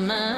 [0.00, 0.37] my.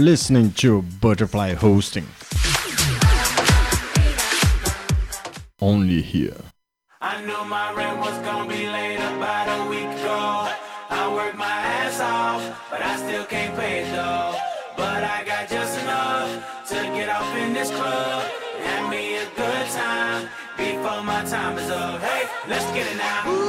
[0.00, 2.06] Listening to Butterfly Hosting.
[5.60, 6.36] Only here.
[7.02, 10.48] I knew my rent was gonna be late about a week ago.
[10.88, 14.34] I worked my ass off, but I still can't pay it though.
[14.76, 18.22] But I got just enough to get off in this club.
[18.64, 22.00] Have me a good time before my time is up.
[22.00, 23.39] Hey, let's get it now.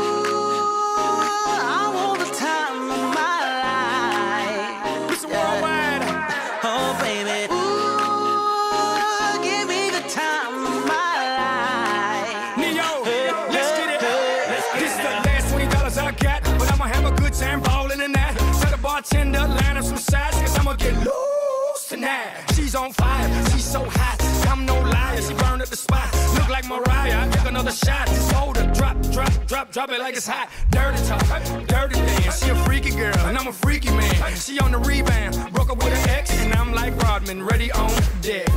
[22.12, 22.56] Loose.
[22.56, 24.18] She's on fire, she's so hot.
[24.48, 26.10] I'm no liar, she burned up the spot.
[26.36, 28.10] Look like Mariah, I took another shot.
[28.34, 30.50] Hold her, drop, drop, drop, drop it like it's hot.
[30.70, 32.44] Dirty talk, dirty dance.
[32.44, 34.36] She a freaky girl, and I'm a freaky man.
[34.36, 37.92] She on the rebound, broke up with her ex, and I'm like Rodman, ready on
[38.22, 38.50] deck.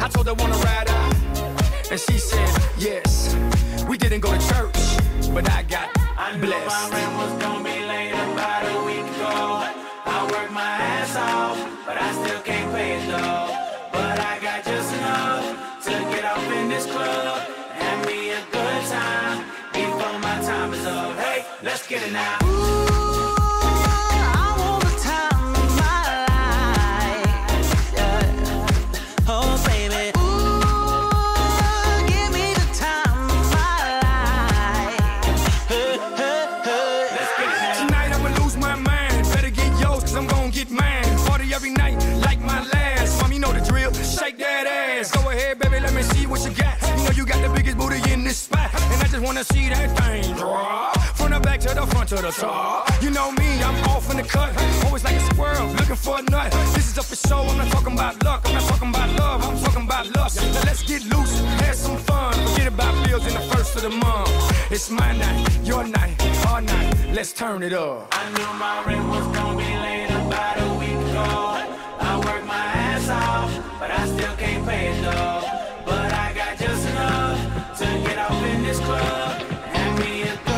[0.00, 1.14] I told her wanna ride out.
[1.90, 2.48] And she said,
[2.78, 3.36] yes.
[3.88, 4.78] We didn't go to church,
[5.34, 6.92] but I got I knew my blessed.
[6.92, 9.68] rent was gonna be late about a week ago.
[10.06, 12.51] I worked my ass off, but I still can't
[22.10, 22.51] now.
[52.16, 53.02] to the top.
[53.02, 54.50] You know me, I'm off in the cut.
[54.84, 56.52] Always like a squirrel, looking for a nut.
[56.74, 58.42] This is up for show, I'm not talking about luck.
[58.44, 60.36] I'm not talking about love, I'm talking about lust.
[60.36, 62.34] Now let's get loose, have some fun.
[62.48, 64.30] Forget about bills in the first of the month.
[64.70, 66.94] It's my night, your night, our night.
[67.14, 68.08] Let's turn it up.
[68.12, 71.30] I knew my rent was gonna be late about a week ago.
[72.08, 75.40] I worked my ass off, but I still can't pay it though.
[75.86, 79.42] But I got just enough to get off in this club
[79.72, 80.51] and be a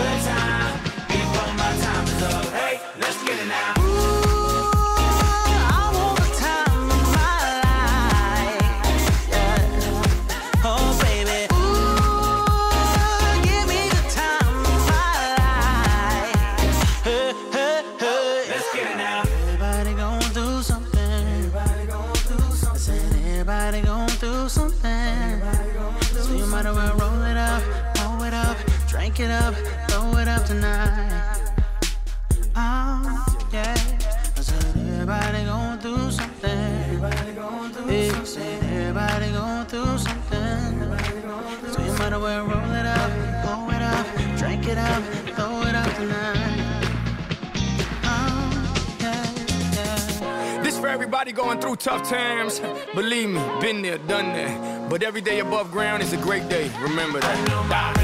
[38.36, 41.72] everybody going through something.
[41.72, 43.10] So you might as well roll it up,
[43.70, 44.06] it up,
[44.38, 45.02] drink it up,
[45.34, 46.88] throw it up tonight.
[48.04, 49.32] Oh, yeah,
[49.74, 50.62] yeah.
[50.62, 52.60] This for everybody going through tough times.
[52.94, 54.90] Believe me, been there, done that.
[54.90, 56.70] But every day above ground is a great day.
[56.80, 58.03] Remember that.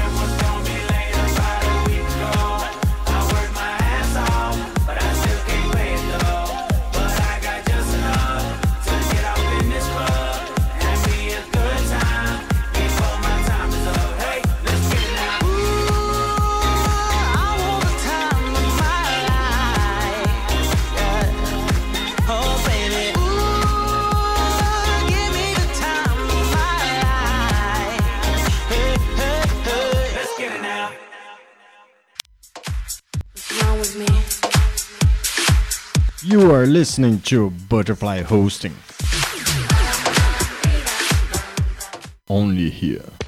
[36.81, 38.73] listening to Butterfly Hosting.
[42.27, 43.20] Only here.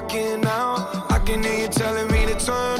[0.00, 1.10] walking out.
[1.10, 2.79] I can hear you telling me to turn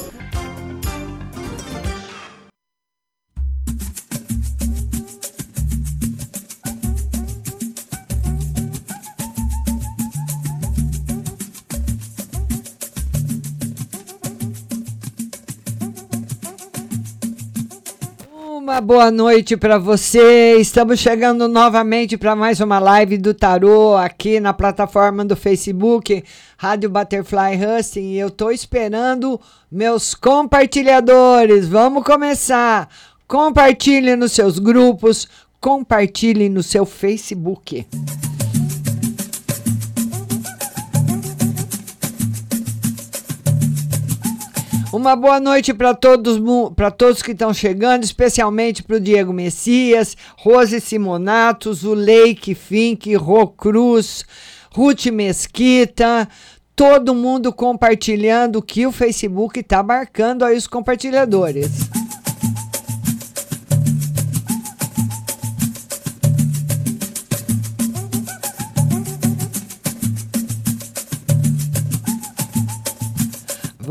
[18.81, 20.57] Boa noite para você.
[20.59, 26.23] Estamos chegando novamente para mais uma live do Tarô aqui na plataforma do Facebook,
[26.57, 28.13] Rádio Butterfly Husting.
[28.13, 29.39] E eu estou esperando
[29.71, 31.67] meus compartilhadores.
[31.67, 32.89] Vamos começar.
[33.27, 35.27] Compartilhe nos seus grupos,
[35.59, 37.85] compartilhe no seu Facebook.
[44.93, 46.37] Uma boa noite para todos,
[46.75, 53.47] para todos que estão chegando, especialmente para o Diego Messias, Rose Simonato, Zuleike Fink, Rô
[53.47, 54.25] Cruz,
[54.73, 56.27] Ruth Mesquita,
[56.75, 61.69] todo mundo compartilhando que o Facebook está marcando aí os compartilhadores.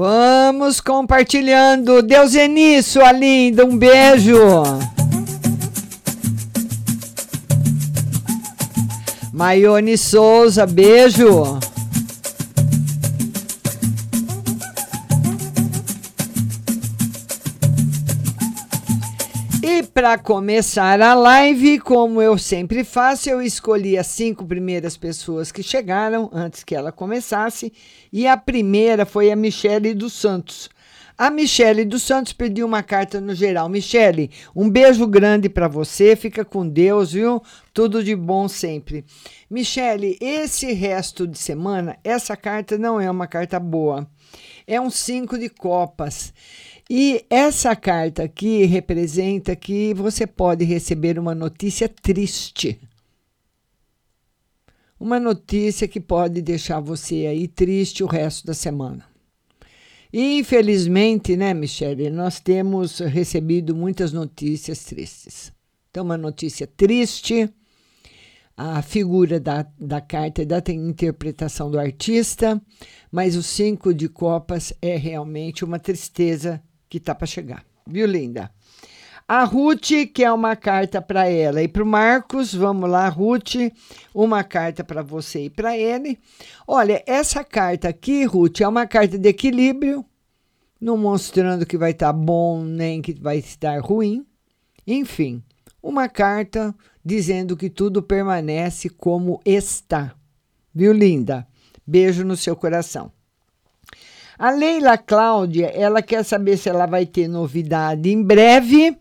[0.00, 2.00] Vamos compartilhando.
[2.00, 3.66] Deus é nisso, linda.
[3.66, 4.38] Um beijo.
[9.30, 11.58] Maione Souza, beijo.
[19.92, 25.62] Para começar a live, como eu sempre faço, eu escolhi as cinco primeiras pessoas que
[25.62, 27.72] chegaram antes que ela começasse.
[28.12, 30.70] E a primeira foi a Michele dos Santos.
[31.18, 33.68] A Michele dos Santos pediu uma carta no geral.
[33.68, 36.14] Michele, um beijo grande para você.
[36.16, 37.42] Fica com Deus, viu?
[37.74, 39.04] Tudo de bom sempre.
[39.50, 44.08] Michele, esse resto de semana, essa carta não é uma carta boa.
[44.66, 46.32] É um cinco de copas.
[46.92, 52.80] E essa carta aqui representa que você pode receber uma notícia triste.
[54.98, 59.06] Uma notícia que pode deixar você aí triste o resto da semana.
[60.12, 65.52] E, infelizmente, né, Michele, nós temos recebido muitas notícias tristes.
[65.92, 67.48] Então, uma notícia triste,
[68.56, 72.60] a figura da, da carta é da interpretação do artista,
[73.12, 77.64] mas o cinco de copas é realmente uma tristeza que tá para chegar.
[77.86, 78.50] Viu, linda?
[79.26, 82.52] A Ruth, que é uma carta para ela e para o Marcos.
[82.52, 83.54] Vamos lá, Ruth,
[84.12, 86.18] uma carta para você e para ele.
[86.66, 90.04] Olha, essa carta aqui, Ruth, é uma carta de equilíbrio,
[90.80, 94.26] não mostrando que vai estar tá bom nem que vai estar ruim.
[94.84, 95.40] Enfim,
[95.80, 96.74] uma carta
[97.04, 100.12] dizendo que tudo permanece como está.
[100.74, 101.46] Viu, linda?
[101.86, 103.12] Beijo no seu coração.
[104.40, 108.96] A Leila Cláudia, ela quer saber se ela vai ter novidade em breve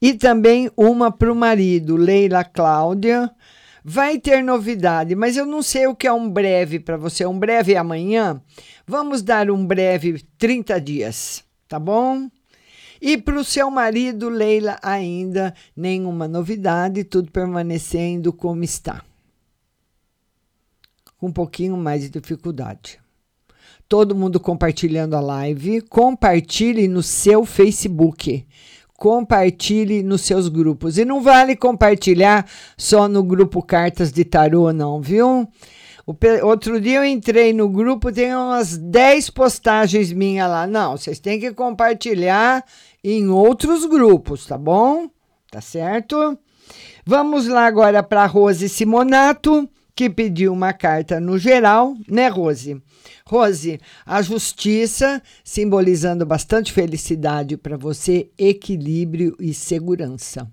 [0.00, 1.96] e também uma para o marido.
[1.96, 3.28] Leila Cláudia,
[3.84, 7.26] vai ter novidade, mas eu não sei o que é um breve para você.
[7.26, 8.40] Um breve é amanhã?
[8.86, 12.30] Vamos dar um breve 30 dias, tá bom?
[13.02, 19.02] E para o seu marido, Leila, ainda nenhuma novidade, tudo permanecendo como está.
[21.18, 23.02] Com um pouquinho mais de dificuldade.
[23.88, 25.80] Todo mundo compartilhando a live.
[25.82, 28.46] Compartilhe no seu Facebook.
[28.96, 30.98] Compartilhe nos seus grupos.
[30.98, 35.48] E não vale compartilhar só no grupo Cartas de Tarô, não, viu?
[36.42, 40.66] Outro dia eu entrei no grupo, tem umas 10 postagens minhas lá.
[40.66, 42.62] Não, vocês têm que compartilhar
[43.02, 45.08] em outros grupos, tá bom?
[45.50, 46.38] Tá certo?
[47.06, 52.82] Vamos lá agora para Rose Simonato, que pediu uma carta no geral, né, Rose?
[53.26, 60.50] Rose, a justiça simbolizando bastante felicidade para você, equilíbrio e segurança.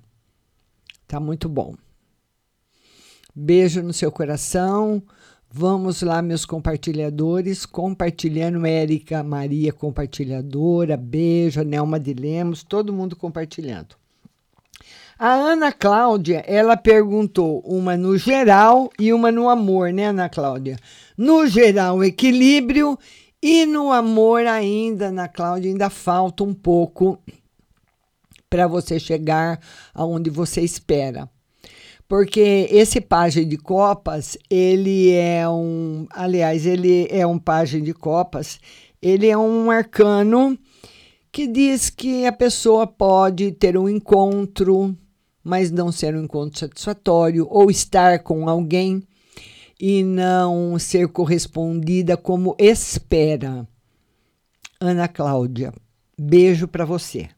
[1.07, 1.75] Tá muito bom.
[3.35, 5.01] Beijo no seu coração.
[5.53, 14.00] Vamos lá, meus compartilhadores, compartilhando, Érica Maria, compartilhadora, beijo, Nelma de Lemos, todo mundo compartilhando.
[15.23, 20.79] A Ana Cláudia, ela perguntou uma no geral e uma no amor, né, Ana Cláudia?
[21.15, 22.97] No geral, equilíbrio
[23.39, 27.19] e no amor ainda, Ana Cláudia, ainda falta um pouco
[28.49, 29.59] para você chegar
[29.93, 31.29] aonde você espera
[32.07, 38.59] porque esse pajem de copas, ele é um, aliás, ele é um pajem de copas,
[38.99, 40.57] ele é um arcano
[41.31, 44.97] que diz que a pessoa pode ter um encontro,
[45.43, 49.03] mas não ser um encontro satisfatório, ou estar com alguém
[49.79, 53.67] e não ser correspondida como espera.
[54.79, 55.73] Ana Cláudia,
[56.17, 57.29] beijo para você.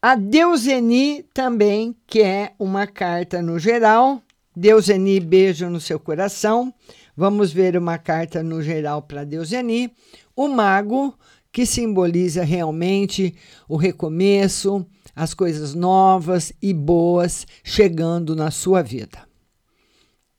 [0.00, 4.20] A Deuseni também quer uma carta no geral.
[4.54, 6.74] Deuseni, beijo no seu coração.
[7.16, 9.92] Vamos ver uma carta no geral para Deuseni.
[10.34, 11.16] O mago,
[11.52, 13.34] que simboliza realmente
[13.68, 14.84] o recomeço,
[15.14, 19.32] as coisas novas e boas chegando na sua vida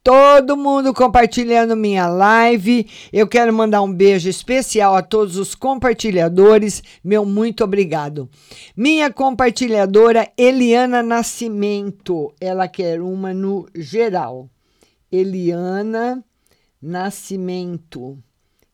[0.03, 2.85] todo mundo compartilhando minha live.
[3.11, 6.83] Eu quero mandar um beijo especial a todos os compartilhadores.
[7.01, 8.29] Meu muito obrigado.
[8.75, 14.49] Minha compartilhadora Eliana Nascimento, ela quer uma no geral.
[15.09, 16.23] Eliana
[16.81, 18.21] Nascimento,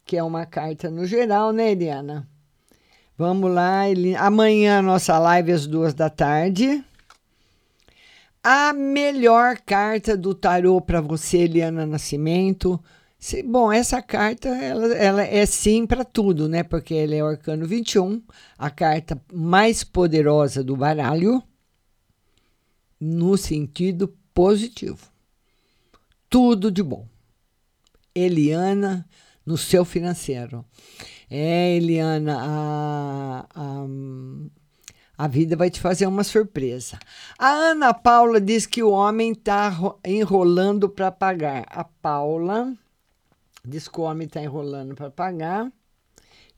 [0.04, 2.28] que é uma carta no geral, né, Eliana?
[3.20, 4.16] Vamos lá, Eli...
[4.16, 6.82] amanhã nossa live às duas da tarde.
[8.42, 12.82] A melhor carta do tarô para você, Eliana Nascimento.
[13.18, 16.64] Se, bom, essa carta ela, ela é sim para tudo, né?
[16.64, 18.24] Porque ela é o arcano 21,
[18.58, 21.44] a carta mais poderosa do baralho,
[22.98, 25.12] no sentido positivo.
[26.30, 27.06] Tudo de bom.
[28.16, 29.06] Eliana,
[29.46, 30.64] no seu financeiro.
[31.30, 33.86] É, Eliana, a, a,
[35.16, 36.98] a vida vai te fazer uma surpresa.
[37.38, 39.72] A Ana Paula diz que o homem está
[40.04, 41.66] enrolando para pagar.
[41.70, 42.74] A Paula
[43.64, 45.72] diz que o homem está enrolando para pagar.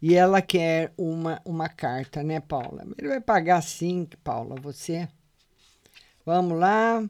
[0.01, 2.85] E ela quer uma, uma carta, né, Paula?
[2.97, 5.07] Ele vai pagar sim, Paula, você.
[6.25, 7.03] Vamos lá.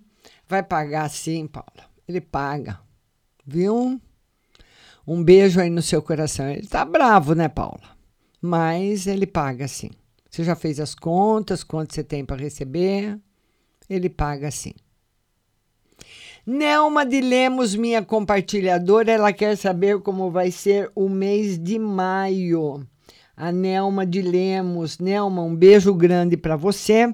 [0.47, 1.89] Vai pagar sim, Paula.
[2.08, 2.80] Ele paga.
[3.45, 4.02] Viu?
[5.07, 6.49] Um beijo aí no seu coração.
[6.49, 7.81] Ele tá bravo, né, Paula?
[8.41, 9.89] Mas ele paga sim.
[10.29, 13.19] Você já fez as contas, quanto você tem para receber?
[13.89, 14.73] Ele paga assim.
[16.45, 22.87] Nelma de Lemos, minha compartilhadora, ela quer saber como vai ser o mês de maio.
[23.35, 24.97] A Nelma de Lemos.
[24.97, 27.13] Nelma, um beijo grande para você.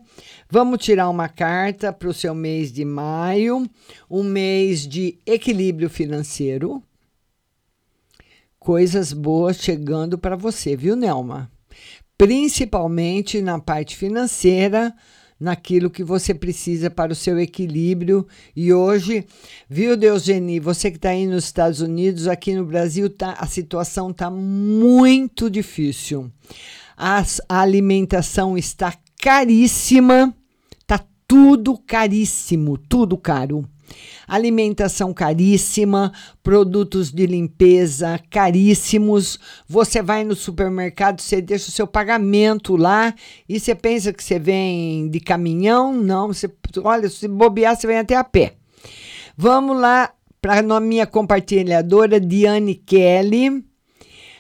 [0.50, 3.70] Vamos tirar uma carta para o seu mês de maio,
[4.10, 6.82] um mês de equilíbrio financeiro.
[8.68, 11.50] Coisas boas chegando para você, viu, Nelma?
[12.18, 14.94] principalmente na parte financeira,
[15.40, 18.28] naquilo que você precisa para o seu equilíbrio.
[18.54, 19.26] E hoje,
[19.70, 24.10] viu, Deuseni, você que está aí nos Estados Unidos, aqui no Brasil, tá, a situação
[24.10, 26.30] está muito difícil.
[26.98, 30.36] As, a alimentação está caríssima,
[30.82, 33.64] está tudo caríssimo, tudo caro
[34.28, 36.12] alimentação caríssima,
[36.44, 39.40] produtos de limpeza caríssimos.
[39.68, 43.14] Você vai no supermercado, você deixa o seu pagamento lá
[43.48, 45.94] e você pensa que você vem de caminhão?
[45.94, 46.50] Não, você,
[46.84, 48.56] olha, se bobear, você vem até a pé.
[49.36, 53.50] Vamos lá para a minha compartilhadora, Diane Kelly.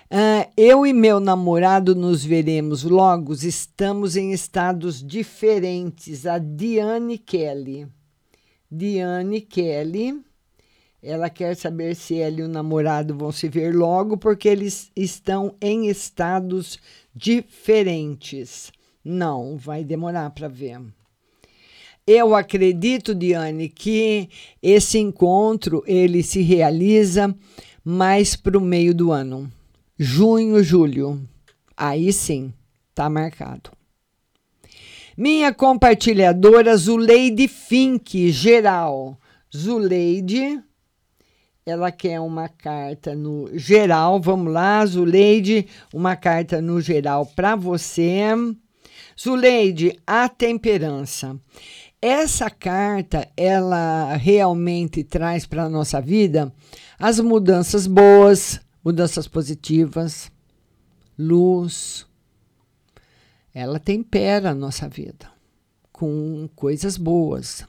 [0.10, 3.34] Uh, eu e meu namorado nos veremos logo.
[3.34, 6.26] Estamos em estados diferentes.
[6.26, 7.88] A Diane Kelly.
[8.70, 10.22] Diane Kelly.
[11.02, 15.56] Ela quer saber se ela e o namorado vão se ver logo, porque eles estão
[15.62, 16.80] em estados
[17.16, 18.72] diferentes.
[19.04, 20.82] Não, vai demorar para ver.
[22.06, 24.30] Eu acredito, Diane, que
[24.62, 27.34] esse encontro ele se realiza
[27.84, 29.52] mais para o meio do ano.
[29.98, 31.22] Junho, julho.
[31.76, 32.54] Aí sim,
[32.96, 33.77] tá marcado.
[35.18, 39.20] Minha compartilhadora Zuleide Fink, geral.
[39.52, 40.62] Zuleide,
[41.66, 44.22] ela quer uma carta no geral.
[44.22, 48.28] Vamos lá, Zuleide, uma carta no geral para você.
[49.20, 51.36] Zuleide, a temperança.
[52.00, 56.54] Essa carta, ela realmente traz para a nossa vida
[57.00, 60.32] as mudanças boas, mudanças positivas,
[61.18, 62.07] luz.
[63.60, 65.32] Ela tempera a nossa vida
[65.92, 67.66] com coisas boas,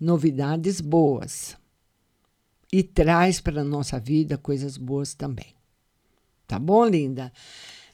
[0.00, 1.58] novidades boas.
[2.72, 5.54] E traz para a nossa vida coisas boas também.
[6.46, 7.30] Tá bom, linda?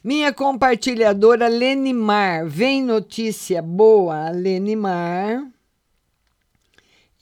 [0.01, 5.45] Minha compartilhadora Lenimar, vem notícia boa, Lenimar.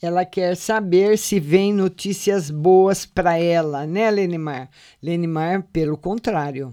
[0.00, 4.70] Ela quer saber se vem notícias boas para ela, né, Lenimar?
[5.02, 6.72] Lenimar, pelo contrário.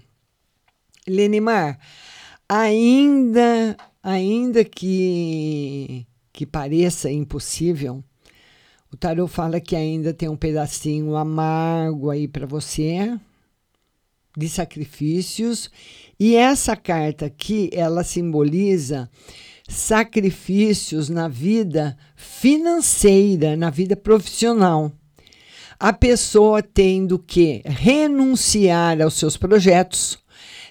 [1.07, 1.79] Lenimar,
[2.49, 8.03] ainda, ainda que, que pareça impossível,
[8.91, 13.15] o tarô fala que ainda tem um pedacinho amargo aí para você
[14.35, 15.69] de sacrifícios
[16.19, 19.07] e essa carta aqui ela simboliza
[19.67, 24.91] sacrifícios na vida financeira, na vida profissional.
[25.79, 30.17] A pessoa tendo que renunciar aos seus projetos,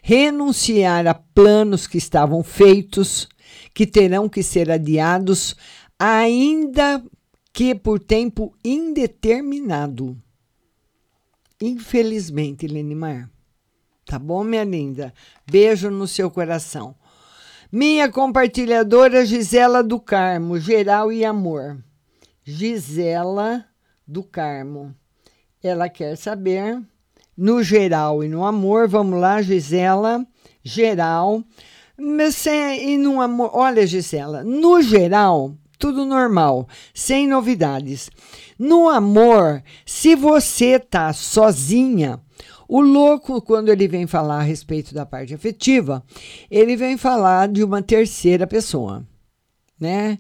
[0.09, 3.29] renunciar a planos que estavam feitos,
[3.75, 5.55] que terão que ser adiados,
[5.99, 7.05] ainda
[7.53, 10.17] que por tempo indeterminado.
[11.61, 13.29] Infelizmente, Lenimar.
[14.07, 15.13] Tá bom, minha linda?
[15.47, 16.95] Beijo no seu coração.
[17.71, 21.85] Minha compartilhadora Gisela do Carmo, geral e amor.
[22.43, 23.63] Gisela
[24.07, 24.95] do Carmo.
[25.63, 26.83] Ela quer saber
[27.39, 28.89] no geral e no amor.
[28.89, 30.27] Vamos lá, Gisela.
[30.65, 31.45] Geral.
[31.97, 33.51] E no amor.
[33.55, 38.11] Olha, Gisela, no geral, tudo normal, sem novidades.
[38.59, 42.21] No amor, se você tá sozinha,
[42.69, 46.05] o louco, quando ele vem falar a respeito da parte afetiva,
[46.51, 49.07] ele vem falar de uma terceira pessoa,
[49.81, 50.19] né?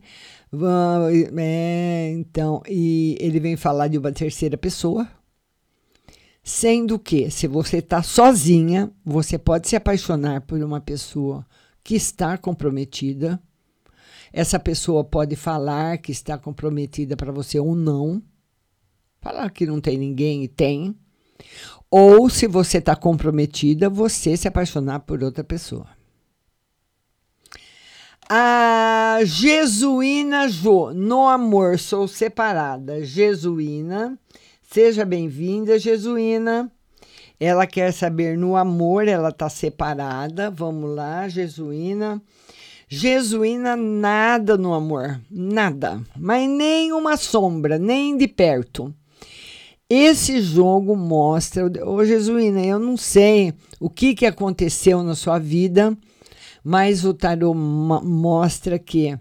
[1.36, 5.06] É, então, e ele vem falar de uma terceira pessoa,
[6.48, 11.46] sendo que, se você está sozinha, você pode se apaixonar por uma pessoa
[11.82, 13.40] que está comprometida.
[14.32, 18.22] Essa pessoa pode falar que está comprometida para você ou não.
[19.20, 20.96] Falar que não tem ninguém e tem
[21.90, 25.86] ou, se você está comprometida, você se apaixonar por outra pessoa.
[28.28, 33.02] A Jesuína Jo, no amor, sou separada.
[33.02, 34.18] Jesuína,
[34.70, 36.70] seja bem-vinda, Jesuína.
[37.40, 40.50] Ela quer saber no amor, ela está separada.
[40.50, 42.22] Vamos lá, Jesuína.
[42.86, 48.94] Jesuína, nada no amor, nada, mas nem uma sombra, nem de perto.
[49.90, 55.96] Esse jogo mostra, ô Jesuína, eu não sei o que, que aconteceu na sua vida,
[56.64, 59.18] mas o tarô mostra que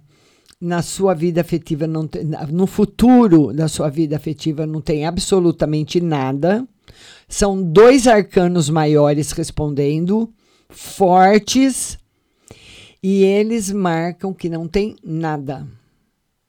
[0.59, 6.01] na sua vida afetiva, não tem, no futuro da sua vida afetiva, não tem absolutamente
[6.01, 6.67] nada.
[7.27, 10.33] São dois arcanos maiores respondendo,
[10.69, 11.97] fortes,
[13.03, 15.67] e eles marcam que não tem nada.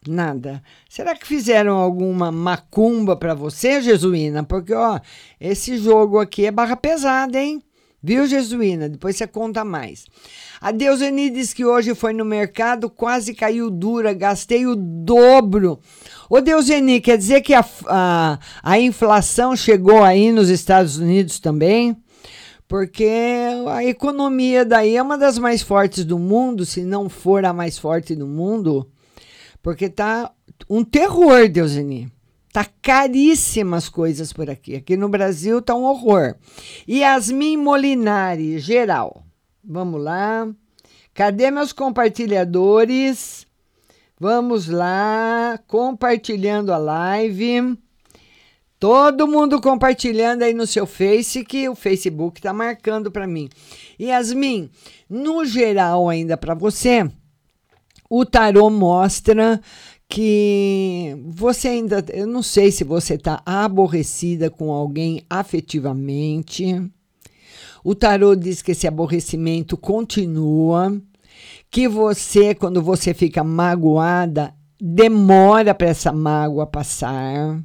[0.06, 0.62] Nada.
[0.88, 4.42] Será que fizeram alguma macumba para você, Jesuína?
[4.42, 4.98] Porque, ó,
[5.38, 7.62] esse jogo aqui é barra pesada, hein?
[8.00, 8.88] Viu, Jesuína?
[8.88, 10.04] Depois você conta mais.
[10.60, 15.80] A Deuseni diz que hoje foi no mercado, quase caiu dura, gastei o dobro.
[16.30, 21.96] Ô, Deuseni, quer dizer que a, a, a inflação chegou aí nos Estados Unidos também?
[22.68, 23.10] Porque
[23.68, 27.78] a economia daí é uma das mais fortes do mundo, se não for a mais
[27.78, 28.88] forte do mundo.
[29.60, 30.30] Porque tá
[30.68, 32.12] um terror, Deuseni.
[32.58, 34.74] Tá caríssimas coisas por aqui.
[34.74, 36.34] Aqui no Brasil tá um horror.
[36.88, 39.22] Yasmin Molinari, geral.
[39.62, 40.48] Vamos lá.
[41.14, 43.46] Cadê meus compartilhadores?
[44.18, 47.78] Vamos lá, compartilhando a live.
[48.76, 53.48] Todo mundo compartilhando aí no seu Face, que o Facebook tá marcando para mim.
[54.00, 54.68] Yasmin,
[55.08, 57.08] no geral ainda para você,
[58.10, 59.60] o tarô mostra
[60.08, 66.90] que você ainda, eu não sei se você está aborrecida com alguém afetivamente.
[67.84, 70.98] O tarô diz que esse aborrecimento continua,
[71.70, 77.62] que você, quando você fica magoada, demora para essa mágoa passar.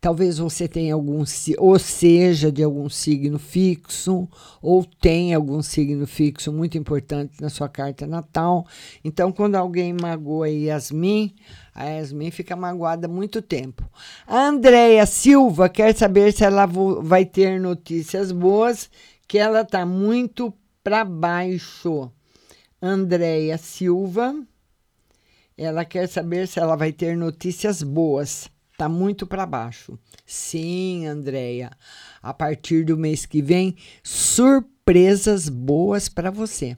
[0.00, 1.24] Talvez você tenha algum,
[1.58, 4.28] ou seja, de algum signo fixo,
[4.62, 8.66] ou tenha algum signo fixo muito importante na sua carta natal.
[9.02, 11.34] Então, quando alguém magoa Yasmin,
[11.74, 13.88] a Yasmin fica magoada muito tempo.
[14.26, 18.90] A Andréia Silva quer saber se ela vai ter notícias boas,
[19.26, 20.52] que ela está muito
[20.84, 22.12] para baixo.
[22.80, 24.36] Andréia Silva,
[25.56, 28.48] ela quer saber se ela vai ter notícias boas.
[28.76, 29.98] Tá muito para baixo.
[30.26, 31.70] Sim, Andréia.
[32.22, 36.76] A partir do mês que vem, surpresas boas para você.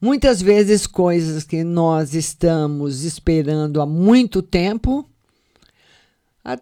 [0.00, 5.08] Muitas vezes coisas que nós estamos esperando há muito tempo,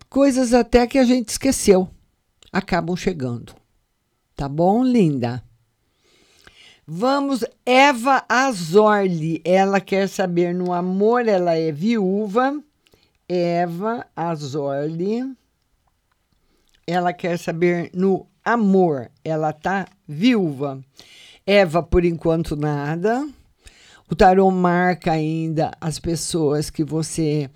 [0.08, 1.90] coisas até que a gente esqueceu,
[2.52, 3.52] acabam chegando.
[4.36, 5.42] Tá bom, linda?
[6.86, 12.62] Vamos, Eva Azorli, ela quer saber no amor, ela é viúva.
[13.28, 15.34] Eva Azorli,
[16.86, 20.82] ela quer saber no amor, ela tá viúva.
[21.46, 23.26] Eva, por enquanto, nada.
[24.10, 27.50] O tarô marca ainda as pessoas que você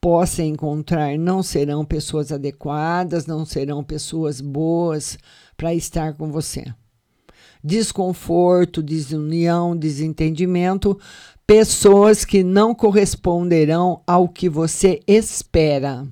[0.00, 5.18] possa encontrar não serão pessoas adequadas, não serão pessoas boas
[5.56, 6.66] para estar com você
[7.62, 10.98] desconforto, desunião, desentendimento,
[11.48, 16.06] pessoas que não corresponderão ao que você espera.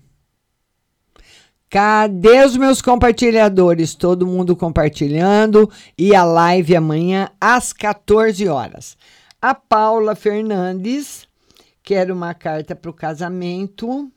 [1.69, 3.95] Cadê os meus compartilhadores?
[3.95, 8.97] Todo mundo compartilhando e a live amanhã às 14 horas.
[9.39, 11.29] A Paula Fernandes
[11.83, 14.11] quer uma carta para o casamento.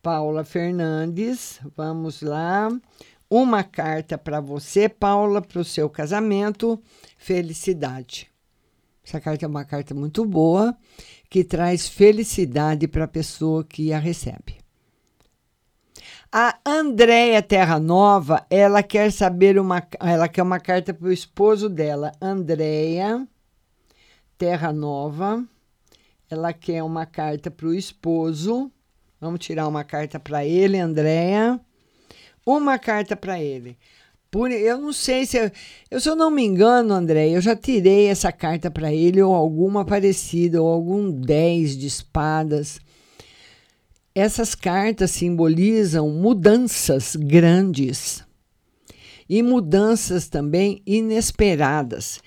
[0.00, 2.68] Paula Fernandes, vamos lá.
[3.28, 6.80] Uma carta para você, Paula, para o seu casamento.
[7.18, 8.35] Felicidade.
[9.06, 10.76] Essa carta é uma carta muito boa
[11.30, 14.58] que traz felicidade para a pessoa que a recebe.
[16.32, 21.68] A Andréia Terra Nova, ela quer saber uma, ela quer uma carta para o esposo
[21.68, 23.26] dela, Andréia
[24.36, 25.44] Terra Nova.
[26.28, 28.72] Ela quer uma carta para o esposo.
[29.20, 31.60] Vamos tirar uma carta para ele, Andréia
[32.46, 33.76] uma carta para ele.
[34.30, 35.52] Por, eu não sei se.
[35.90, 39.34] Eu, se eu não me engano, André, eu já tirei essa carta para ele, ou
[39.34, 42.78] alguma parecida, ou algum 10 de espadas.
[44.14, 48.24] Essas cartas simbolizam mudanças grandes
[49.28, 52.20] e mudanças também inesperadas.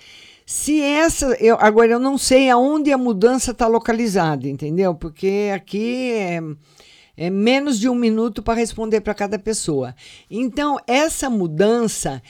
[0.46, 1.26] Se essa.
[1.38, 4.94] Eu, agora, eu não sei aonde a mudança está localizada, entendeu?
[4.94, 6.40] Porque aqui é
[7.20, 9.94] é menos de um minuto para responder para cada pessoa.
[10.30, 12.22] Então, essa mudança,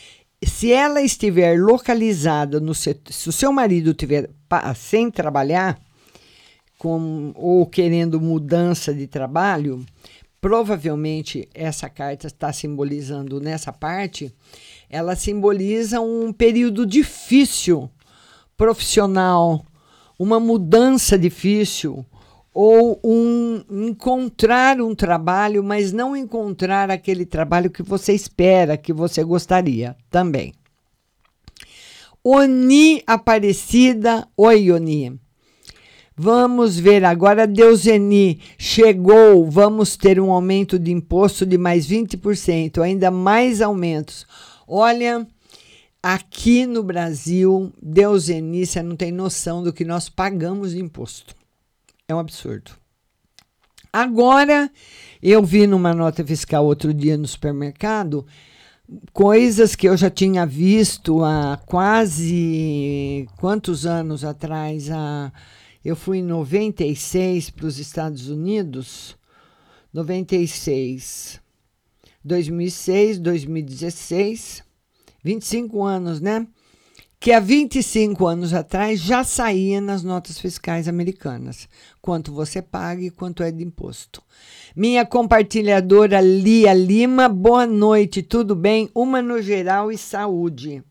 [0.44, 4.28] se ela estiver localizada no setor, se o seu marido estiver
[4.74, 5.80] sem trabalhar,
[6.76, 9.86] com, ou querendo mudança de trabalho,
[10.40, 14.34] provavelmente essa carta está simbolizando nessa parte,
[14.88, 17.88] ela simboliza um período difícil
[18.56, 19.64] profissional,
[20.18, 22.04] uma mudança difícil,
[22.52, 29.22] ou um encontrar um trabalho, mas não encontrar aquele trabalho que você espera, que você
[29.22, 30.52] gostaria também.
[32.22, 35.18] Oni Aparecida, oi Oni.
[36.22, 43.10] Vamos ver agora, Deuseni chegou, vamos ter um aumento de imposto de mais 20%, ainda
[43.10, 44.26] mais aumentos.
[44.68, 45.26] Olha,
[46.02, 51.39] aqui no Brasil, Deuseni, você não tem noção do que nós pagamos de imposto.
[52.10, 52.72] É um absurdo.
[53.92, 54.68] Agora,
[55.22, 58.26] eu vi numa nota fiscal outro dia no supermercado
[59.12, 64.90] coisas que eu já tinha visto há quase quantos anos atrás?
[64.90, 65.32] Há,
[65.84, 69.16] eu fui em 96 para os Estados Unidos.
[69.94, 71.40] 96,
[72.24, 74.64] 2006, 2016,
[75.22, 76.44] 25 anos, né?
[77.20, 81.68] Que há 25 anos atrás já saía nas notas fiscais americanas,
[82.00, 84.22] quanto você paga e quanto é de imposto.
[84.74, 88.88] Minha compartilhadora Lia Lima, boa noite, tudo bem?
[88.94, 90.82] Uma no geral e saúde.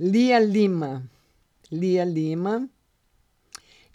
[0.00, 1.08] Lia Lima,
[1.70, 2.68] Lia Lima,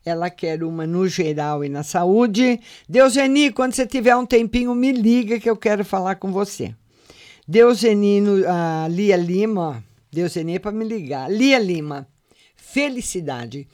[0.06, 2.62] ela quer uma no geral e na saúde.
[2.88, 6.74] Deuseni, quando você tiver um tempinho, me liga que eu quero falar com você.
[7.46, 9.93] Deuseni, a Lia Lima, Deus
[10.40, 11.32] é nem para me ligar.
[11.32, 12.08] Lia Lima,
[12.56, 13.68] felicidade.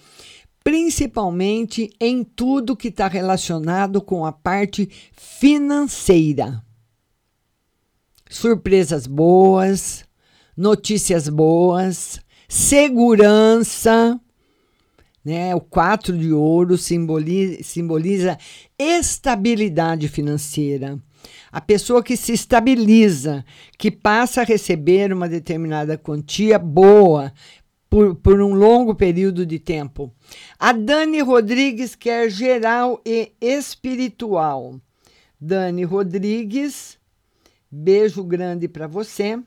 [0.64, 6.64] Principalmente em tudo que está relacionado com a parte financeira.
[8.30, 10.06] Surpresas boas,
[10.56, 14.20] notícias boas, segurança,
[15.24, 15.54] Né?
[15.54, 18.38] O 4 de ouro simboliza, simboliza
[18.78, 21.00] estabilidade financeira.
[21.52, 23.44] A pessoa que se estabiliza,
[23.78, 27.34] que passa a receber uma determinada quantia boa
[27.90, 30.14] por, por um longo período de tempo.
[30.60, 34.80] A Dani Rodrigues quer geral e espiritual.
[35.42, 37.00] Dani Rodrigues,
[37.72, 39.40] beijo grande para você.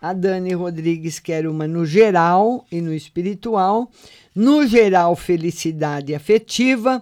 [0.00, 3.88] A Dani Rodrigues quer uma no geral e no espiritual.
[4.34, 7.00] No geral, felicidade afetiva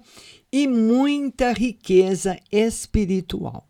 [0.53, 3.70] e muita riqueza espiritual.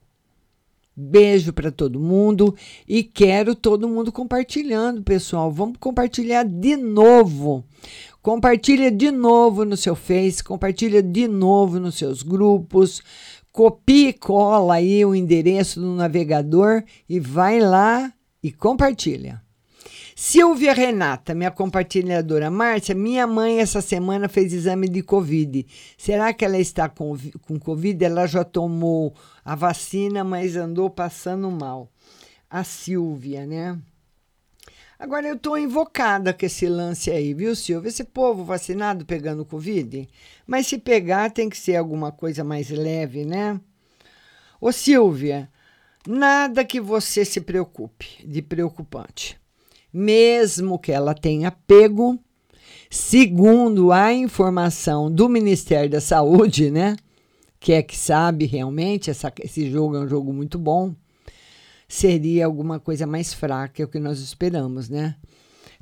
[1.03, 2.55] Beijo para todo mundo
[2.87, 5.51] e quero todo mundo compartilhando, pessoal.
[5.51, 7.65] Vamos compartilhar de novo.
[8.21, 13.03] Compartilha de novo no seu Face, compartilha de novo nos seus grupos.
[13.51, 19.41] Copia e cola aí o endereço do navegador e vai lá e compartilha.
[20.23, 22.51] Silvia Renata, minha compartilhadora.
[22.51, 25.67] Márcia, minha mãe essa semana fez exame de Covid.
[25.97, 28.05] Será que ela está com, com Covid?
[28.05, 31.91] Ela já tomou a vacina, mas andou passando mal.
[32.51, 33.79] A Silvia, né?
[34.99, 37.89] Agora eu estou invocada com esse lance aí, viu, Silvia?
[37.89, 40.07] Esse povo vacinado pegando Covid.
[40.47, 43.59] Mas se pegar, tem que ser alguma coisa mais leve, né?
[44.61, 45.49] Ô, Silvia,
[46.07, 49.40] nada que você se preocupe de preocupante
[49.93, 52.19] mesmo que ela tenha pego,
[52.89, 56.97] segundo a informação do Ministério da Saúde, né?
[57.59, 60.95] Que é que sabe realmente, essa, esse jogo é um jogo muito bom,
[61.87, 65.17] seria alguma coisa mais fraca, é o que nós esperamos, né?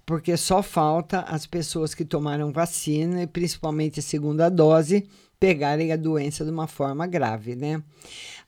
[0.05, 5.07] Porque só falta as pessoas que tomaram vacina, e principalmente a segunda dose,
[5.39, 7.83] pegarem a doença de uma forma grave, né?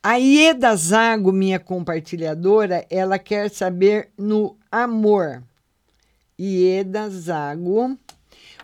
[0.03, 5.43] A Ieda Zago, minha compartilhadora, ela quer saber no amor.
[6.41, 7.99] Ieda Zago.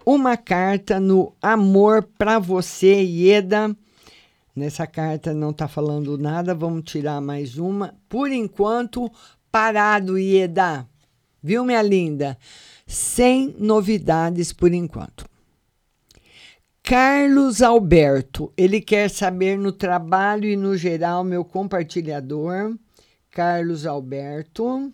[0.04, 3.76] Uma carta no amor para você, Ieda.
[4.54, 7.94] Nessa carta não está falando nada, vamos tirar mais uma.
[8.08, 9.12] Por enquanto,
[9.52, 10.88] parado, Ieda.
[11.42, 12.38] Viu, minha linda?
[12.86, 15.26] Sem novidades por enquanto.
[16.82, 22.74] Carlos Alberto, ele quer saber no trabalho e no geral, meu compartilhador.
[23.30, 24.90] Carlos Alberto.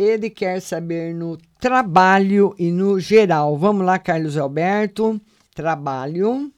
[0.00, 3.58] Ele quer saber no trabalho e no geral.
[3.58, 5.20] Vamos lá, Carlos Alberto.
[5.54, 6.50] Trabalho.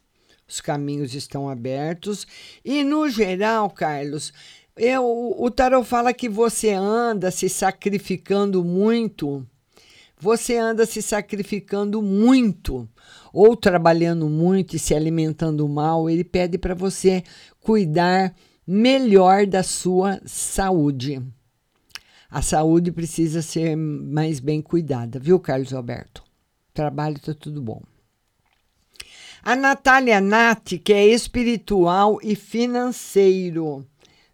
[0.47, 2.25] Os caminhos estão abertos.
[2.65, 4.33] E no geral, Carlos,
[4.77, 9.45] eu, o tarot fala que você anda se sacrificando muito.
[10.21, 12.89] Você anda se sacrificando muito
[13.33, 16.09] ou trabalhando muito e se alimentando mal.
[16.09, 17.25] Ele pede para você
[17.61, 18.33] cuidar
[18.65, 21.21] melhor da sua saúde.
[22.33, 26.25] A saúde precisa ser mais bem cuidada, viu, Carlos Alberto?
[26.73, 27.83] Trabalho está tudo bom.
[29.43, 33.87] A Natália Nati, que é espiritual e financeiro.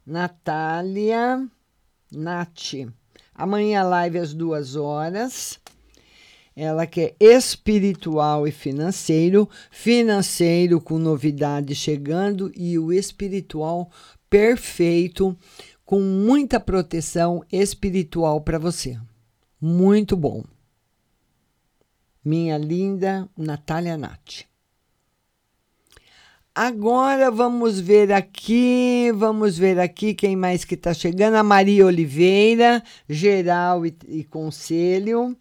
[0.06, 1.44] Natália
[2.12, 2.88] Nati.
[3.34, 5.58] Amanhã live às duas horas.
[6.54, 13.90] Ela que é espiritual e financeiro, financeiro com novidade chegando e o espiritual
[14.30, 15.36] perfeito
[15.88, 18.98] com muita proteção espiritual para você.
[19.58, 20.44] Muito bom.
[22.22, 24.44] Minha linda Natália Nath.
[26.54, 31.36] Agora vamos ver aqui, vamos ver aqui quem mais que está chegando.
[31.36, 35.34] A Maria Oliveira, geral e, e conselho.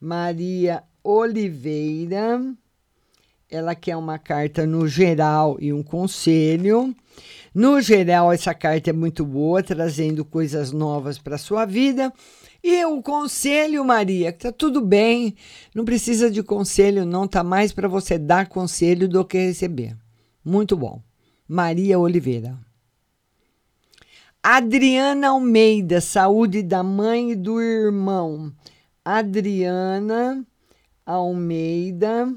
[0.00, 2.40] Maria Oliveira,
[3.50, 6.96] ela quer uma carta no geral e um conselho.
[7.52, 12.12] No geral, essa carta é muito boa, trazendo coisas novas para a sua vida.
[12.62, 15.34] E o conselho, Maria, que tá tudo bem,
[15.74, 19.96] não precisa de conselho, não, tá mais para você dar conselho do que receber.
[20.44, 21.02] Muito bom.
[21.48, 22.56] Maria Oliveira.
[24.40, 28.52] Adriana Almeida, saúde da mãe e do irmão.
[29.04, 30.46] Adriana
[31.04, 32.32] Almeida,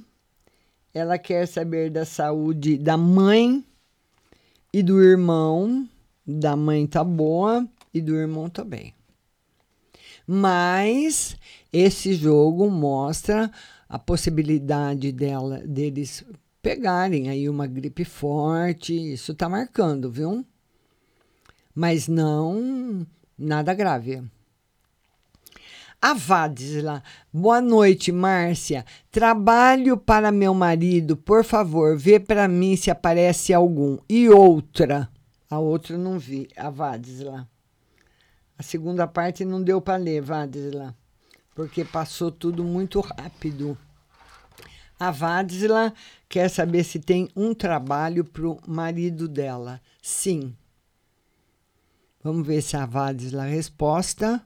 [0.91, 3.63] ela quer saber da saúde da mãe
[4.73, 5.87] e do irmão,
[6.25, 8.91] da mãe tá boa e do irmão também.
[8.91, 8.97] Tá
[10.25, 11.37] Mas
[11.71, 13.51] esse jogo mostra
[13.87, 16.25] a possibilidade dela deles
[16.61, 20.45] pegarem aí uma gripe forte, isso tá marcando, viu?
[21.75, 23.05] Mas não
[23.37, 24.23] nada grave.
[26.05, 26.13] A.
[27.31, 28.85] Boa noite, Márcia.
[29.09, 33.97] Trabalho para meu marido, por favor, vê para mim se aparece algum.
[34.09, 35.09] E outra.
[35.49, 36.67] A outra não vi, a.
[38.57, 40.93] A segunda parte não deu para ler, Vadisla,
[41.55, 43.77] porque passou tudo muito rápido.
[44.99, 45.93] A Vadzila
[46.27, 49.79] quer saber se tem um trabalho para o marido dela.
[50.01, 50.53] Sim.
[52.21, 54.45] Vamos ver se a Vadzila resposta.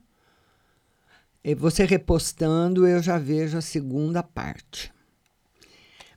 [1.48, 4.92] E você repostando, eu já vejo a segunda parte.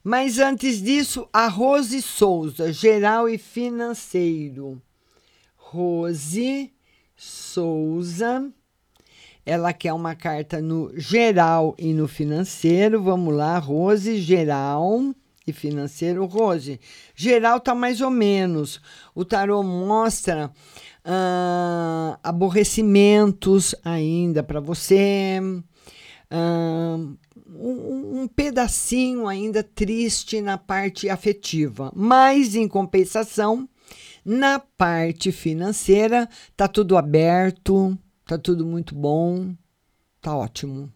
[0.03, 4.81] Mas antes disso, a Rose Souza, geral e financeiro.
[5.55, 6.73] Rose
[7.15, 8.51] Souza.
[9.45, 13.01] Ela quer uma carta no geral e no financeiro.
[13.01, 15.15] Vamos lá, Rose, geral
[15.47, 16.25] e financeiro.
[16.25, 16.77] Rose,
[17.15, 18.81] geral tá mais ou menos.
[19.15, 20.51] O tarô mostra
[21.03, 25.39] ah, aborrecimentos ainda para você.
[26.29, 26.97] Ah,
[27.47, 33.67] um, um pedacinho ainda triste na parte afetiva, mas em compensação,
[34.23, 39.53] na parte financeira, tá tudo aberto, tá tudo muito bom,
[40.21, 40.91] tá ótimo.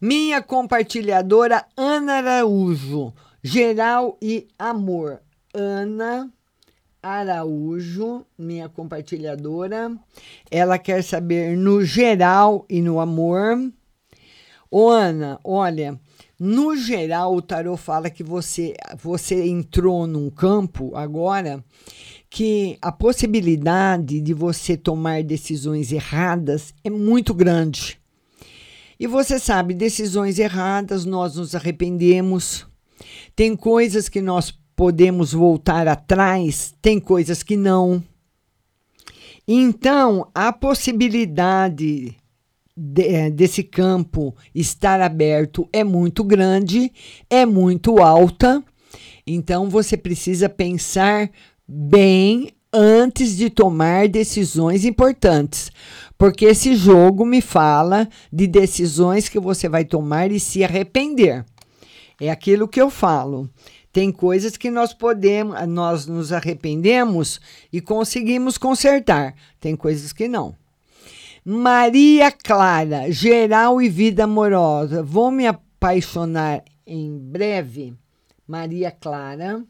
[0.00, 5.20] Minha compartilhadora Ana Araújo, geral e amor.
[5.52, 6.32] Ana
[7.02, 9.96] Araújo, minha compartilhadora,
[10.50, 13.58] ela quer saber no geral e no amor.
[14.70, 15.98] Ô Ana, olha,
[16.38, 21.64] no geral o tarô fala que você você entrou num campo agora
[22.28, 27.98] que a possibilidade de você tomar decisões erradas é muito grande.
[28.98, 32.66] E você sabe, decisões erradas, nós nos arrependemos.
[33.34, 34.50] Tem coisas que nós
[34.80, 38.02] podemos voltar atrás, tem coisas que não.
[39.46, 42.16] Então, a possibilidade
[42.74, 46.90] de, eh, desse campo estar aberto é muito grande,
[47.28, 48.64] é muito alta.
[49.26, 51.30] Então, você precisa pensar
[51.68, 55.70] bem antes de tomar decisões importantes,
[56.16, 61.44] porque esse jogo me fala de decisões que você vai tomar e se arrepender.
[62.18, 63.48] É aquilo que eu falo.
[63.92, 67.40] Tem coisas que nós podemos, nós nos arrependemos
[67.72, 69.34] e conseguimos consertar.
[69.58, 70.54] Tem coisas que não.
[71.44, 75.02] Maria Clara, geral e vida amorosa.
[75.02, 77.94] Vou me apaixonar em breve.
[78.46, 79.64] Maria Clara.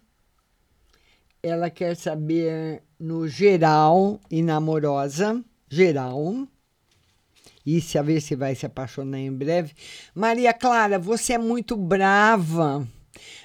[1.42, 5.42] Ela quer saber no geral e na amorosa.
[5.68, 6.46] Geral.
[7.64, 9.72] E se a ver se vai se apaixonar em breve.
[10.14, 12.86] Maria Clara, você é muito brava.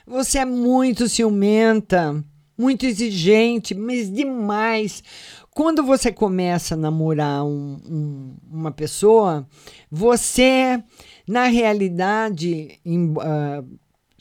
[0.07, 2.23] Você é muito ciumenta,
[2.57, 5.03] muito exigente, mas demais.
[5.49, 9.47] Quando você começa a namorar um, um, uma pessoa,
[9.89, 10.83] você,
[11.27, 13.65] na realidade, em, uh,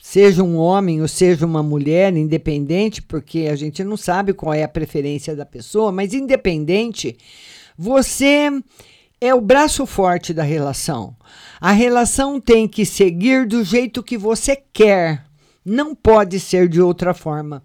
[0.01, 4.63] seja um homem ou seja uma mulher, independente, porque a gente não sabe qual é
[4.63, 7.17] a preferência da pessoa, mas independente,
[7.77, 8.49] você
[9.21, 11.17] é o braço forte da relação.
[11.61, 15.25] A relação tem que seguir do jeito que você quer.
[15.65, 17.63] Não pode ser de outra forma.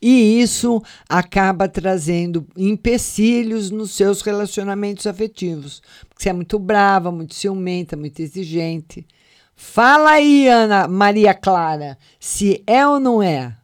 [0.00, 5.82] E isso acaba trazendo empecilhos nos seus relacionamentos afetivos.
[6.08, 9.06] Porque você é muito brava, muito ciumenta, muito exigente.
[9.54, 13.54] Fala aí, Ana Maria Clara, se é ou não é.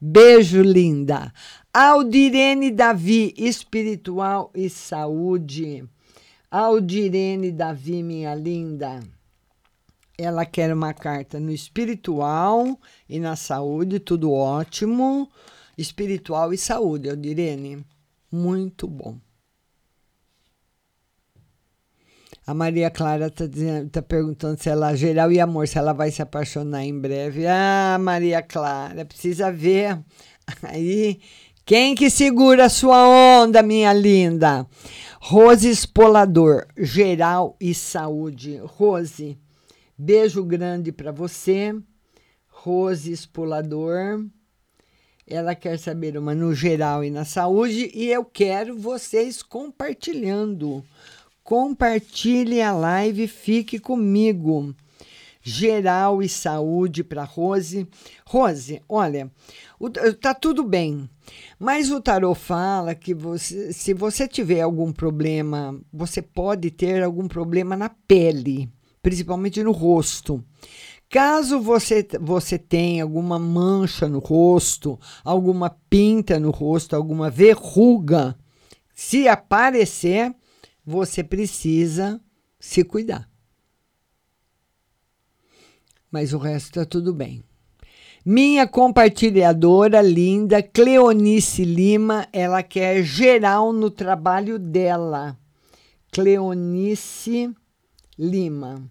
[0.00, 1.32] Beijo, linda.
[1.74, 5.84] Aldirene Davi, espiritual e saúde.
[6.50, 9.00] Aldirene Davi, minha linda.
[10.22, 15.28] Ela quer uma carta no espiritual e na saúde, tudo ótimo.
[15.76, 17.84] Espiritual e saúde, Aldirene.
[18.30, 19.18] Muito bom.
[22.46, 23.44] A Maria Clara está
[23.90, 27.46] tá perguntando se ela, geral e amor, se ela vai se apaixonar em breve.
[27.46, 29.98] Ah, Maria Clara, precisa ver
[30.62, 31.20] aí
[31.64, 33.08] quem que segura a sua
[33.42, 34.66] onda, minha linda.
[35.20, 38.60] Rose Espolador, geral e saúde.
[38.64, 39.38] Rose,
[40.04, 41.72] Beijo grande para você,
[42.48, 44.26] Rose Espolador.
[45.24, 50.84] Ela quer saber uma no geral e na saúde e eu quero vocês compartilhando.
[51.44, 54.74] Compartilhe a live, fique comigo.
[55.40, 57.86] Geral e saúde para Rose.
[58.26, 59.30] Rose, olha,
[59.78, 61.08] o, tá tudo bem,
[61.60, 67.28] mas o tarot fala que você, se você tiver algum problema, você pode ter algum
[67.28, 68.68] problema na pele
[69.02, 70.42] principalmente no rosto.
[71.10, 78.38] Caso você, você tenha alguma mancha no rosto, alguma pinta no rosto, alguma verruga,
[78.94, 80.34] se aparecer,
[80.84, 82.18] você precisa
[82.58, 83.28] se cuidar.
[86.10, 87.42] Mas o resto está tudo bem.
[88.24, 95.36] Minha compartilhadora linda, Cleonice Lima, ela quer geral no trabalho dela.
[96.12, 97.52] Cleonice
[98.22, 98.88] Lima.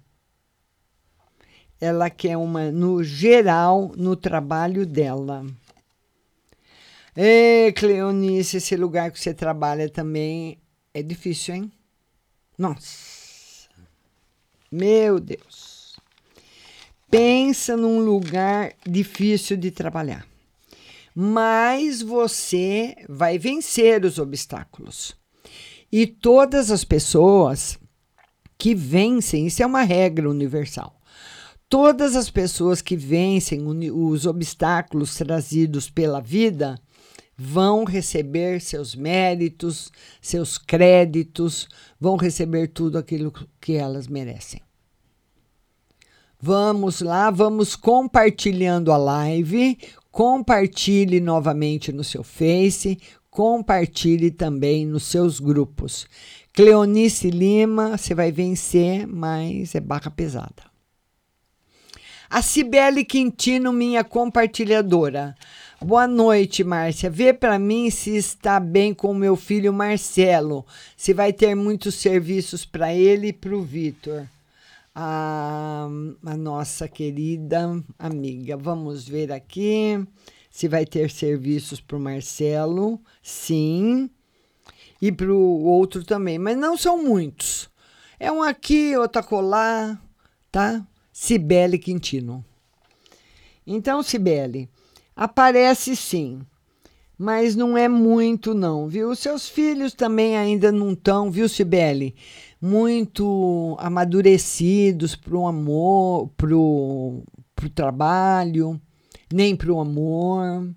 [1.80, 5.46] ela quer uma no geral no trabalho dela.
[7.16, 10.60] Ê, Cleonice, esse lugar que você trabalha também
[10.94, 11.72] é difícil, hein?
[12.58, 13.70] Nossa.
[14.70, 15.98] Meu Deus.
[17.10, 20.28] Pensa num lugar difícil de trabalhar.
[21.16, 25.16] Mas você vai vencer os obstáculos.
[25.90, 27.80] E todas as pessoas
[28.62, 30.96] que vencem, isso é uma regra universal.
[31.68, 33.60] Todas as pessoas que vencem
[33.92, 36.80] os obstáculos trazidos pela vida
[37.36, 39.92] vão receber seus méritos,
[40.22, 41.68] seus créditos,
[42.00, 44.62] vão receber tudo aquilo que elas merecem.
[46.40, 49.76] Vamos lá, vamos compartilhando a live,
[50.12, 53.00] compartilhe novamente no seu Face,
[53.32, 56.06] compartilhe também nos seus grupos.
[56.54, 60.70] Cleonice Lima, você vai vencer, mas é barra pesada.
[62.30, 65.36] A Cibele Quintino, minha compartilhadora.
[65.84, 67.10] Boa noite, Márcia.
[67.10, 72.66] Vê para mim se está bem com meu filho Marcelo, se vai ter muitos serviços
[72.66, 74.28] para ele e para o Vitor.
[74.94, 75.88] A,
[76.26, 78.58] a nossa querida amiga.
[78.58, 80.06] Vamos ver aqui
[80.50, 83.00] se vai ter serviços para o Marcelo.
[83.24, 84.10] Sim.
[85.02, 87.70] E para o outro também, mas não são muitos.
[88.20, 90.00] É um aqui, outro acolá,
[90.52, 90.86] tá?
[91.12, 92.46] Cibele Quintino.
[93.66, 94.70] Então, Cibele,
[95.16, 96.42] aparece sim,
[97.18, 99.16] mas não é muito não, viu?
[99.16, 102.16] Seus filhos também ainda não estão, viu, Cibele?
[102.60, 107.24] Muito amadurecidos para o amor, para o
[107.74, 108.80] trabalho,
[109.32, 110.70] nem para o amor.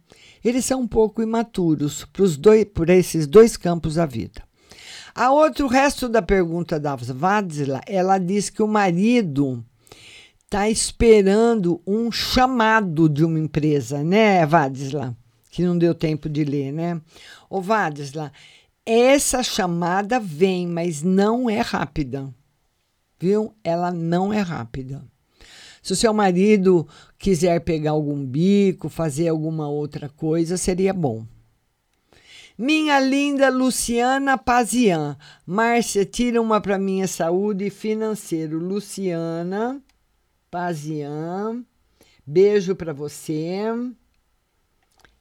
[0.44, 2.06] Eles são um pouco imaturos
[2.74, 4.42] por esses dois campos da vida.
[5.14, 9.64] A outro, resto da pergunta da Vadzila, ela diz que o marido
[10.44, 15.16] está esperando um chamado de uma empresa, né, Vadisla?
[15.50, 17.00] Que não deu tempo de ler, né?
[17.48, 18.32] Ô, Vadisla,
[18.84, 22.28] essa chamada vem, mas não é rápida.
[23.18, 23.54] Viu?
[23.62, 25.04] Ela não é rápida.
[25.84, 31.26] Se o seu marido quiser pegar algum bico, fazer alguma outra coisa, seria bom.
[32.56, 35.14] Minha linda Luciana Pazian.
[35.44, 38.58] Márcia, tira uma para minha saúde financeiro.
[38.58, 39.78] Luciana
[40.50, 41.62] Pazian.
[42.26, 43.64] Beijo para você.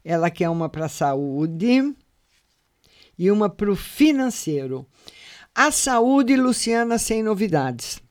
[0.01, 1.93] Ela quer uma para saúde
[3.19, 4.87] e uma para o financeiro.
[5.53, 8.01] A saúde, Luciana, sem novidades.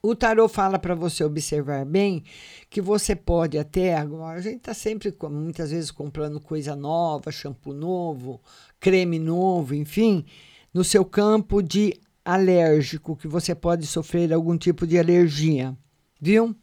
[0.00, 2.22] O tarô fala para você observar bem
[2.70, 4.38] que você pode até agora.
[4.38, 8.40] A gente está sempre, muitas vezes, comprando coisa nova, shampoo novo,
[8.78, 10.24] creme novo, enfim,
[10.72, 15.76] no seu campo de alérgico, que você pode sofrer algum tipo de alergia,
[16.20, 16.54] viu?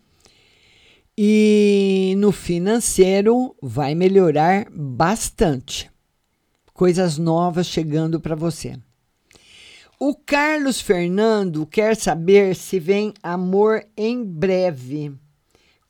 [1.17, 5.89] E no financeiro vai melhorar bastante.
[6.73, 8.77] Coisas novas chegando para você.
[10.07, 15.11] O Carlos Fernando quer saber se vem amor em breve.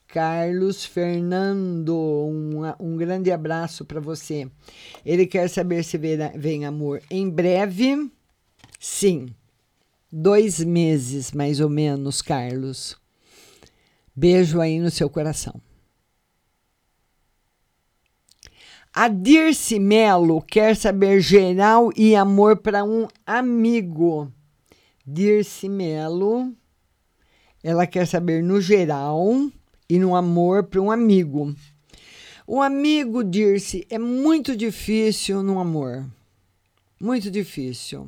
[0.08, 4.50] Carlos Fernando, um, um grande abraço para você.
[5.06, 8.10] Ele quer saber se vem, vem amor em breve.
[8.80, 9.36] Sim,
[10.10, 12.96] dois meses mais ou menos, Carlos.
[14.16, 15.60] Beijo aí no seu coração.
[18.98, 24.32] A Dirce Melo quer saber geral e amor para um amigo.
[25.06, 26.54] Dirce Melo,
[27.62, 29.52] ela quer saber no geral
[29.90, 31.54] e no amor para um amigo.
[32.48, 36.06] O amigo, Dirce, é muito difícil no amor.
[36.98, 38.08] Muito difícil.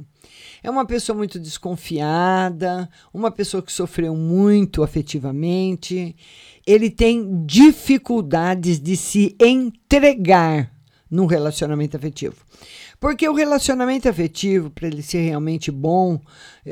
[0.63, 6.15] É uma pessoa muito desconfiada, uma pessoa que sofreu muito afetivamente.
[6.65, 10.76] Ele tem dificuldades de se entregar
[11.09, 12.35] num relacionamento afetivo.
[12.99, 16.19] Porque o relacionamento afetivo, para ele ser realmente bom,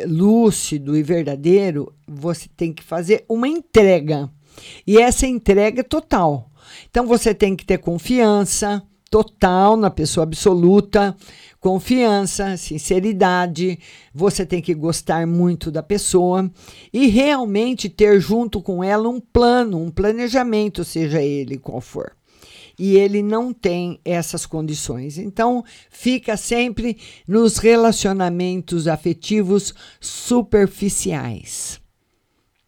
[0.07, 4.29] lúcido e verdadeiro, você tem que fazer uma entrega.
[4.85, 6.49] E essa entrega é total.
[6.89, 11.15] Então você tem que ter confiança total na pessoa absoluta,
[11.59, 13.79] confiança, sinceridade,
[14.13, 16.51] você tem que gostar muito da pessoa
[16.91, 22.11] e realmente ter junto com ela um plano, um planejamento, seja ele qual for
[22.77, 25.17] e ele não tem essas condições.
[25.17, 26.97] Então, fica sempre
[27.27, 31.79] nos relacionamentos afetivos superficiais.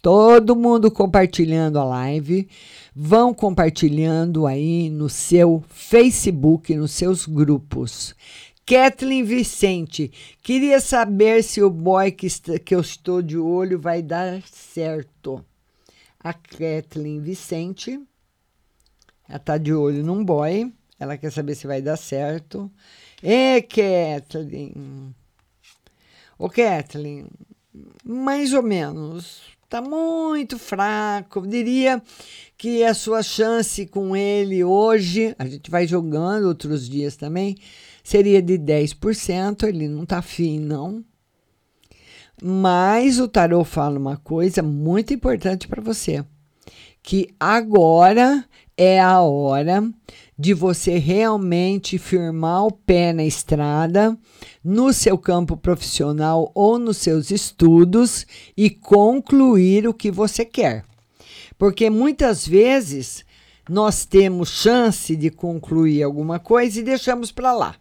[0.02, 2.48] Todo mundo compartilhando a live,
[2.96, 8.16] vão compartilhando aí no seu Facebook, nos seus grupos.
[8.66, 10.12] Kathleen Vicente,
[10.44, 12.28] queria saber se o boy que,
[12.60, 15.44] que eu estou de olho vai dar certo.
[16.20, 18.00] a Kathleen Vicente.
[19.28, 20.72] Ela tá de olho num boy.
[21.00, 22.72] Ela quer saber se vai dar certo.
[23.22, 25.14] Ê, Kathleen.
[26.38, 27.28] Ô, Kathleen,
[28.04, 29.42] mais ou menos.
[29.70, 31.40] Tá muito fraco.
[31.40, 32.02] Eu diria
[32.58, 37.58] que a sua chance com ele hoje, a gente vai jogando outros dias também,
[38.04, 39.64] seria de 10%.
[39.68, 41.04] Ele não tá afim, não.
[42.42, 46.24] Mas o tarô fala uma coisa muito importante para você,
[47.02, 48.46] que agora
[48.78, 49.84] é a hora
[50.38, 54.16] de você realmente firmar o pé na estrada,
[54.64, 60.86] no seu campo profissional ou nos seus estudos e concluir o que você quer.
[61.58, 63.26] Porque muitas vezes
[63.68, 67.76] nós temos chance de concluir alguma coisa e deixamos para lá.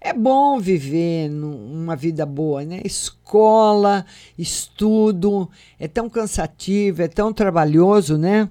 [0.00, 2.80] É bom viver uma vida boa, né?
[2.84, 4.06] Escola,
[4.38, 8.48] estudo, é tão cansativo, é tão trabalhoso, né?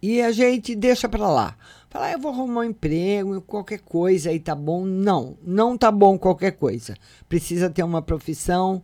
[0.00, 1.56] E a gente deixa para lá.
[1.90, 4.84] Fala, ah, eu vou arrumar um emprego, qualquer coisa aí tá bom.
[4.84, 6.94] Não, não tá bom qualquer coisa.
[7.28, 8.82] Precisa ter uma profissão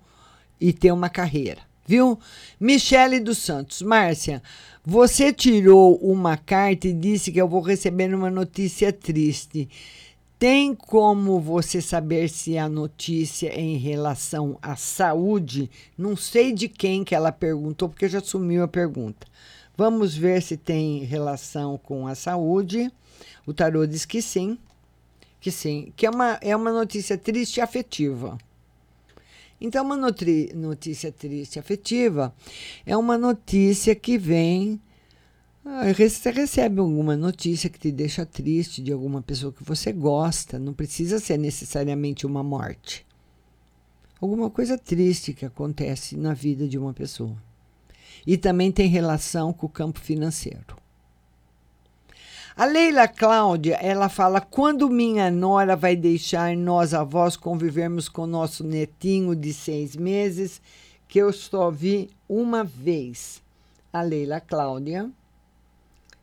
[0.61, 2.19] e ter uma carreira, viu?
[2.59, 4.43] Michele dos Santos, Márcia,
[4.85, 9.69] você tirou uma carta e disse que eu vou receber uma notícia triste.
[10.39, 15.71] Tem como você saber se a notícia é em relação à saúde?
[15.97, 19.27] Não sei de quem que ela perguntou, porque já sumiu a pergunta.
[19.77, 22.93] Vamos ver se tem relação com a saúde.
[23.45, 24.57] O tarô diz que sim,
[25.41, 28.39] que sim, que é uma, é uma notícia triste afetiva.
[29.61, 32.33] Então, uma notícia triste afetiva
[32.87, 34.81] é uma notícia que vem.
[35.65, 40.59] Ah, você recebe alguma notícia que te deixa triste de alguma pessoa que você gosta,
[40.59, 43.05] não precisa ser necessariamente uma morte.
[44.21, 47.37] Alguma coisa triste que acontece na vida de uma pessoa
[48.27, 50.77] e também tem relação com o campo financeiro.
[52.57, 58.63] A Leila Cláudia, ela fala: quando minha nora vai deixar nós avós convivermos com nosso
[58.63, 60.63] netinho de seis meses,
[61.09, 63.43] que eu só vi uma vez.
[63.93, 65.11] A Leila Cláudia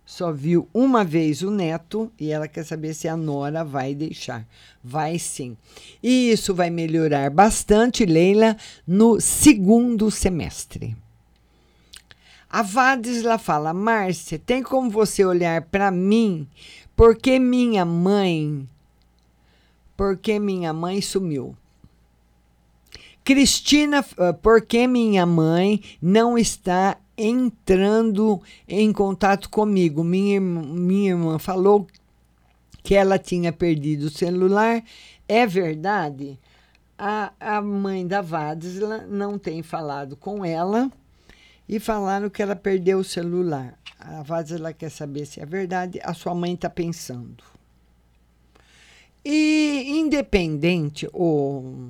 [0.05, 4.45] só viu uma vez o neto e ela quer saber se a nora vai deixar.
[4.83, 5.55] Vai sim.
[6.01, 10.95] E isso vai melhorar bastante, Leila, no segundo semestre.
[12.53, 16.45] A Vadisla fala: Márcia, tem como você olhar para mim?
[16.97, 18.67] Porque minha mãe.
[19.95, 21.55] Porque minha mãe sumiu.
[23.23, 30.03] Cristina, ah, porque minha mãe não está entrando em contato comigo?
[30.03, 31.87] Minha, minha irmã falou
[32.83, 34.83] que ela tinha perdido o celular.
[35.25, 36.37] É verdade?
[36.97, 40.91] A, a mãe da Vadisla não tem falado com ela
[41.67, 43.77] e falaram que ela perdeu o celular.
[43.99, 47.43] A Vaz ela quer saber se é verdade, a sua mãe está pensando.
[49.23, 51.89] E independente, o,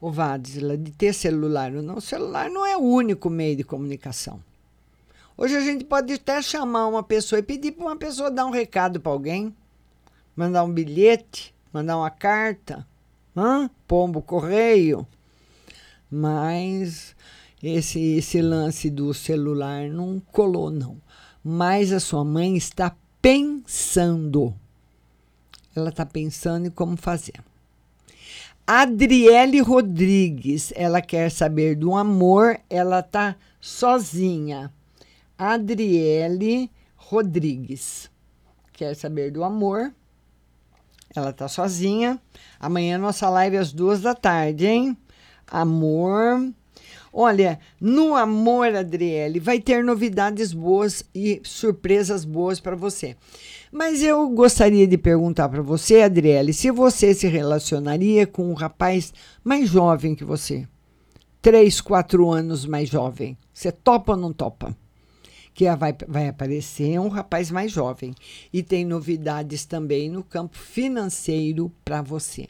[0.00, 3.64] o Vadzila, de ter celular ou não, o celular não é o único meio de
[3.64, 4.40] comunicação.
[5.36, 8.50] Hoje a gente pode até chamar uma pessoa e pedir para uma pessoa dar um
[8.50, 9.52] recado para alguém,
[10.36, 12.86] mandar um bilhete, mandar uma carta,
[13.36, 13.68] hã?
[13.88, 15.04] pombo correio.
[16.08, 17.16] Mas
[17.66, 21.00] esse, esse lance do celular não colou, não.
[21.42, 24.54] Mas a sua mãe está pensando.
[25.74, 27.42] Ela está pensando em como fazer.
[28.66, 34.72] Adriele Rodrigues, ela quer saber do amor, ela está sozinha.
[35.36, 38.10] Adriele Rodrigues
[38.72, 39.92] quer saber do amor,
[41.14, 42.20] ela está sozinha.
[42.58, 44.96] Amanhã nossa live às duas da tarde, hein?
[45.46, 46.52] Amor
[47.16, 53.16] Olha, no Amor, Adriele, vai ter novidades boas e surpresas boas para você.
[53.70, 59.14] Mas eu gostaria de perguntar para você, Adriele, se você se relacionaria com um rapaz
[59.44, 60.66] mais jovem que você.
[61.40, 63.38] Três, quatro anos mais jovem.
[63.52, 64.76] Você topa ou não topa?
[65.54, 68.12] Que vai, vai aparecer um rapaz mais jovem.
[68.52, 72.48] E tem novidades também no campo financeiro para você.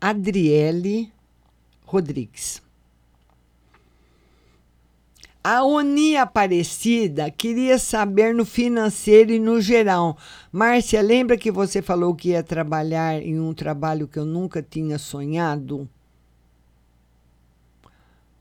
[0.00, 1.12] Adriele
[1.84, 2.65] Rodrigues.
[5.48, 10.18] A Uni Aparecida queria saber no financeiro e no geral.
[10.50, 14.98] Márcia, lembra que você falou que ia trabalhar em um trabalho que eu nunca tinha
[14.98, 15.88] sonhado?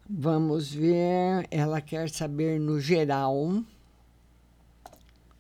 [0.10, 1.48] Vamos ver.
[1.52, 3.64] Ela quer saber no geral.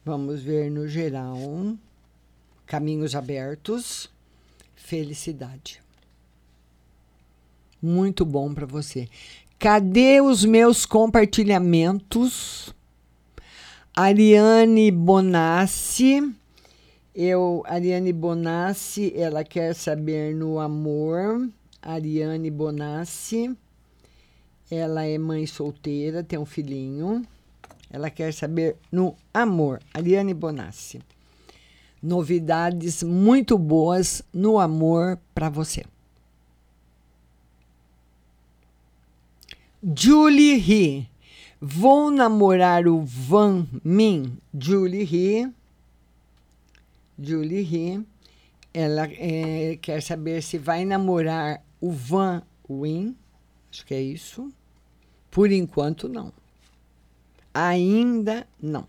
[0.05, 1.35] Vamos ver no geral.
[2.67, 4.07] Caminhos abertos.
[4.75, 5.81] Felicidade.
[7.81, 9.09] Muito bom para você.
[9.57, 12.73] Cadê os meus compartilhamentos?
[13.95, 16.35] Ariane Bonassi.
[17.15, 21.49] Eu, Ariane Bonassi, ela quer saber no amor.
[21.81, 23.55] Ariane Bonassi.
[24.69, 27.25] Ela é mãe solteira, tem um filhinho.
[27.89, 29.79] Ela quer saber no amor.
[29.93, 30.99] Ariane Bonassi.
[32.03, 35.85] Novidades muito boas no amor para você.
[39.85, 41.07] Julie Ri.
[41.61, 44.35] Vou namorar o Van Min.
[44.51, 45.53] Julie Ri.
[47.19, 48.03] Julie Ri.
[48.73, 53.15] Ela eh, quer saber se vai namorar o Van Win.
[53.71, 54.51] Acho que é isso.
[55.29, 56.33] Por enquanto, não.
[57.53, 58.87] Ainda não.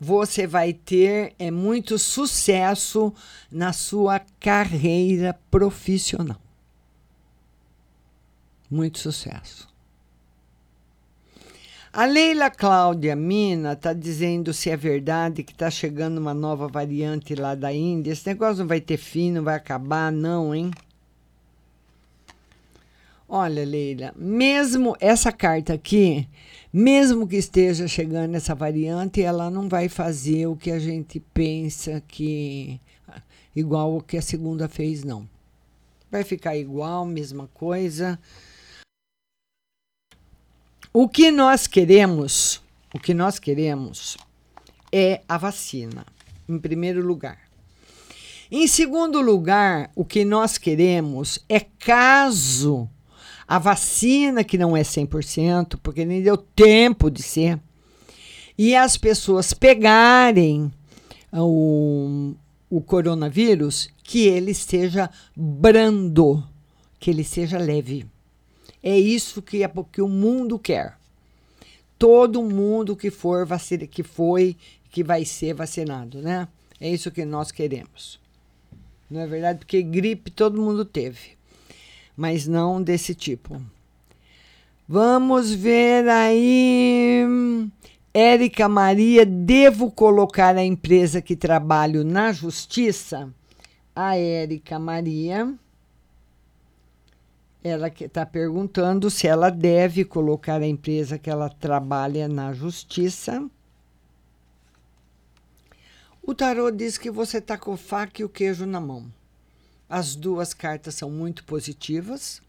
[0.00, 3.14] Você vai ter é, muito sucesso
[3.52, 6.40] na sua carreira profissional.
[8.68, 9.75] Muito sucesso.
[11.96, 17.34] A Leila Cláudia Mina está dizendo se é verdade que está chegando uma nova variante
[17.34, 18.12] lá da Índia.
[18.12, 20.70] Esse negócio não vai ter fim, não vai acabar, não, hein?
[23.26, 26.28] Olha, Leila, mesmo essa carta aqui,
[26.70, 32.02] mesmo que esteja chegando essa variante, ela não vai fazer o que a gente pensa
[32.06, 32.78] que
[33.54, 35.26] igual o que a segunda fez, não.
[36.10, 38.18] Vai ficar igual, mesma coisa.
[40.98, 42.62] O que nós queremos,
[42.94, 44.16] o que nós queremos
[44.90, 46.06] é a vacina,
[46.48, 47.38] em primeiro lugar.
[48.50, 52.88] Em segundo lugar, o que nós queremos é caso
[53.46, 57.60] a vacina, que não é 100%, porque nem deu tempo de ser,
[58.56, 60.72] e as pessoas pegarem
[61.30, 62.32] o,
[62.70, 66.42] o coronavírus, que ele seja brando,
[66.98, 68.06] que ele seja leve.
[68.82, 70.96] É isso que, é, que o mundo quer.
[71.98, 74.56] Todo mundo que for vacina, que foi,
[74.90, 76.46] que vai ser vacinado, né?
[76.80, 78.20] É isso que nós queremos.
[79.10, 79.60] Não é verdade?
[79.60, 81.36] Porque gripe todo mundo teve,
[82.16, 83.60] mas não desse tipo.
[84.88, 87.24] Vamos ver aí.
[88.12, 93.28] Érica Maria, devo colocar a empresa que trabalho na justiça?
[93.94, 95.54] A Érica Maria
[97.62, 103.44] ela está perguntando se ela deve colocar a empresa que ela trabalha na justiça.
[106.22, 109.06] O tarô diz que você está com faca e o queijo na mão.
[109.88, 112.42] As duas cartas são muito positivas.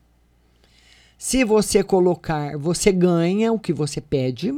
[1.18, 4.54] Se você colocar, você ganha o que você pede.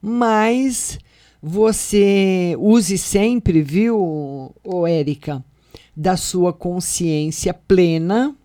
[0.00, 0.98] Mas
[1.42, 4.54] você use sempre, viu,
[4.88, 5.44] Érica,
[5.96, 8.36] da sua consciência plena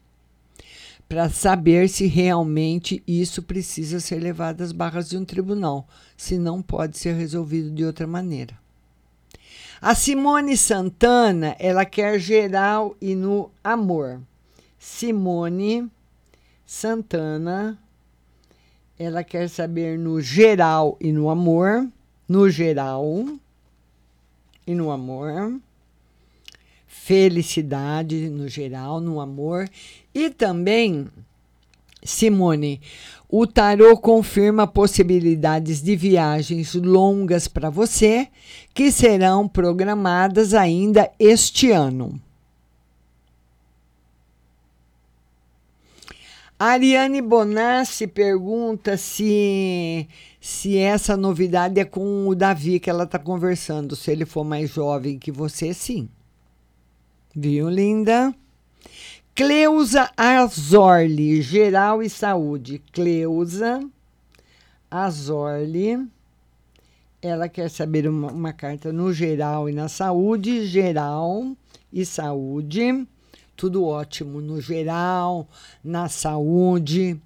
[1.12, 5.86] para saber se realmente isso precisa ser levado às barras de um tribunal,
[6.16, 8.58] se não pode ser resolvido de outra maneira.
[9.82, 14.22] A Simone Santana, ela quer geral e no amor.
[14.80, 15.92] Simone
[16.66, 17.78] Santana,
[18.98, 21.90] ela quer saber no geral e no amor,
[22.26, 23.28] no geral
[24.66, 25.60] e no amor
[26.92, 29.68] felicidade no geral, no amor.
[30.14, 31.08] E também,
[32.04, 32.82] Simone,
[33.30, 38.28] o tarô confirma possibilidades de viagens longas para você
[38.74, 42.20] que serão programadas ainda este ano.
[46.60, 50.08] Ariane Bonassi pergunta se,
[50.40, 53.96] se essa novidade é com o Davi que ela está conversando.
[53.96, 56.08] Se ele for mais jovem que você, sim.
[57.36, 58.32] Viu, linda?
[59.34, 62.82] Cleusa Azorli, Geral e Saúde.
[62.92, 63.82] Cleusa
[64.90, 66.06] Azorli.
[67.22, 70.66] Ela quer saber uma, uma, carta no geral e na saúde.
[70.66, 71.56] Geral
[71.94, 73.08] e saúde.
[73.56, 75.48] Tudo ótimo no geral,
[75.82, 77.18] na saúde.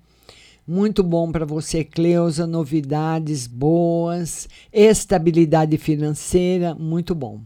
[0.68, 2.46] Muito bom para você, Cleusa.
[2.46, 7.42] Novidades boas, estabilidade financeira, muito bom.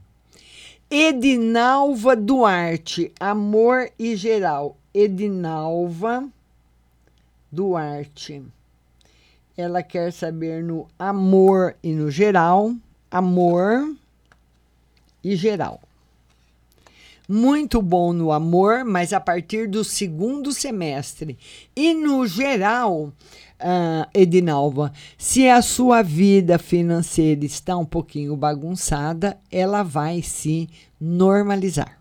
[0.91, 4.75] Edinalva Duarte, Amor e Geral.
[4.91, 6.27] Edinalva
[7.51, 8.41] Duarte.
[9.55, 12.73] Ela quer saber no amor e no geral.
[13.11, 13.95] Amor
[15.23, 15.79] e geral.
[17.31, 21.37] Muito bom no amor, mas a partir do segundo semestre.
[21.75, 23.13] E no geral,
[23.59, 30.67] uh, Edinalva, se a sua vida financeira está um pouquinho bagunçada, ela vai se
[30.99, 31.99] normalizar.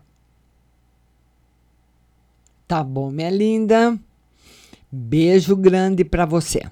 [2.67, 3.99] Tá bom, minha linda?
[4.91, 6.63] Beijo grande para você.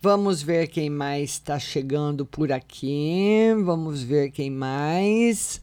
[0.00, 3.48] Vamos ver quem mais está chegando por aqui.
[3.64, 5.60] Vamos ver quem mais.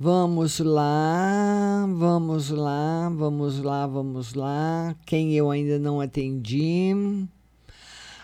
[0.00, 4.94] Vamos lá, vamos lá, vamos lá, vamos lá.
[5.04, 6.94] Quem eu ainda não atendi.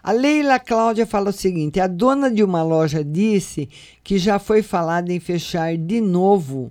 [0.00, 3.68] A Leila Cláudia fala o seguinte: a dona de uma loja disse
[4.04, 6.70] que já foi falado em fechar de novo.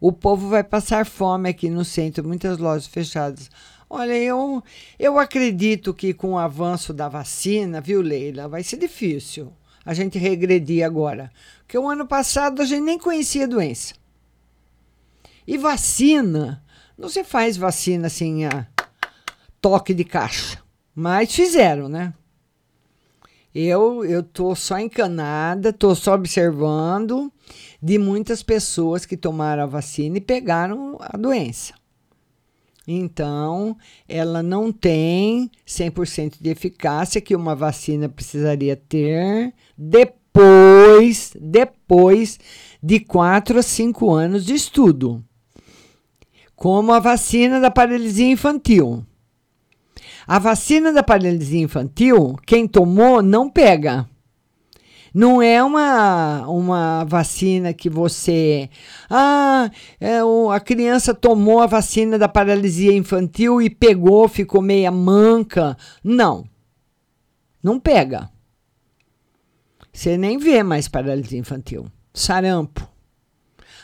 [0.00, 3.50] O povo vai passar fome aqui no centro, muitas lojas fechadas.
[3.90, 4.62] Olha, eu,
[4.96, 9.52] eu acredito que com o avanço da vacina, viu, Leila, vai ser difícil
[9.84, 11.32] a gente regredir agora.
[11.62, 14.05] Porque o ano passado a gente nem conhecia a doença.
[15.46, 16.62] E vacina,
[16.98, 18.66] não se faz vacina assim a
[19.60, 20.58] toque de caixa.
[20.94, 22.12] Mas fizeram, né?
[23.54, 27.32] Eu eu tô só encanada, tô só observando
[27.82, 31.74] de muitas pessoas que tomaram a vacina e pegaram a doença.
[32.86, 33.76] Então,
[34.08, 42.38] ela não tem 100% de eficácia que uma vacina precisaria ter depois, depois
[42.80, 45.24] de 4 a 5 anos de estudo.
[46.56, 49.04] Como a vacina da paralisia infantil.
[50.26, 54.08] A vacina da paralisia infantil, quem tomou não pega.
[55.14, 58.68] Não é uma, uma vacina que você.
[59.08, 64.90] Ah, é, o, a criança tomou a vacina da paralisia infantil e pegou, ficou meia
[64.90, 65.76] manca.
[66.02, 66.44] Não.
[67.62, 68.28] Não pega.
[69.92, 71.86] Você nem vê mais paralisia infantil.
[72.12, 72.95] Sarampo.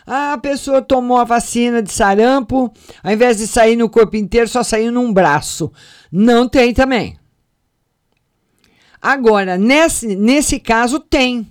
[0.07, 2.73] Ah, a pessoa tomou a vacina de sarampo,
[3.03, 5.73] ao invés de sair no corpo inteiro, só saiu num braço.
[6.11, 7.19] Não tem também.
[9.01, 11.47] Agora, nesse, nesse caso, tem.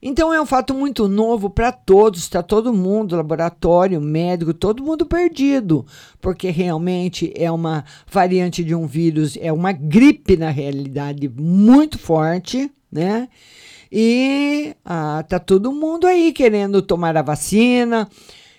[0.00, 5.04] Então é um fato muito novo para todos, está todo mundo, laboratório, médico, todo mundo
[5.04, 5.84] perdido,
[6.20, 12.70] porque realmente é uma variante de um vírus, é uma gripe na realidade muito forte,
[12.92, 13.28] né?
[13.90, 18.08] E ah, tá todo mundo aí querendo tomar a vacina.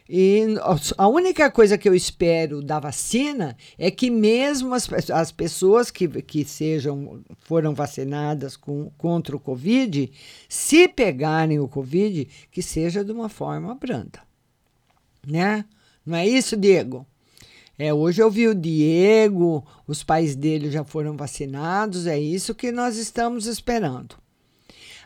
[0.09, 0.55] E
[0.97, 6.07] a única coisa que eu espero da vacina é que mesmo as, as pessoas que,
[6.21, 10.09] que sejam foram vacinadas com, contra o Covid,
[10.47, 14.21] se pegarem o Covid, que seja de uma forma branda.
[15.25, 15.65] Né?
[16.05, 17.05] Não é isso, Diego?
[17.77, 22.71] É, hoje eu vi o Diego, os pais dele já foram vacinados, é isso que
[22.71, 24.15] nós estamos esperando.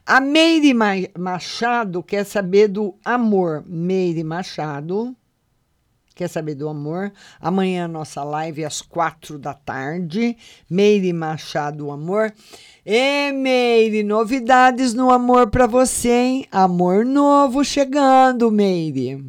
[0.05, 0.73] A Meire
[1.17, 3.63] Machado quer saber do amor.
[3.67, 5.15] Meire Machado
[6.15, 7.11] quer saber do amor.
[7.39, 10.37] Amanhã nossa live às quatro da tarde.
[10.69, 12.33] Meire Machado, amor.
[12.85, 16.45] E Meire, novidades no amor para você, hein?
[16.51, 19.23] Amor novo chegando, Meire.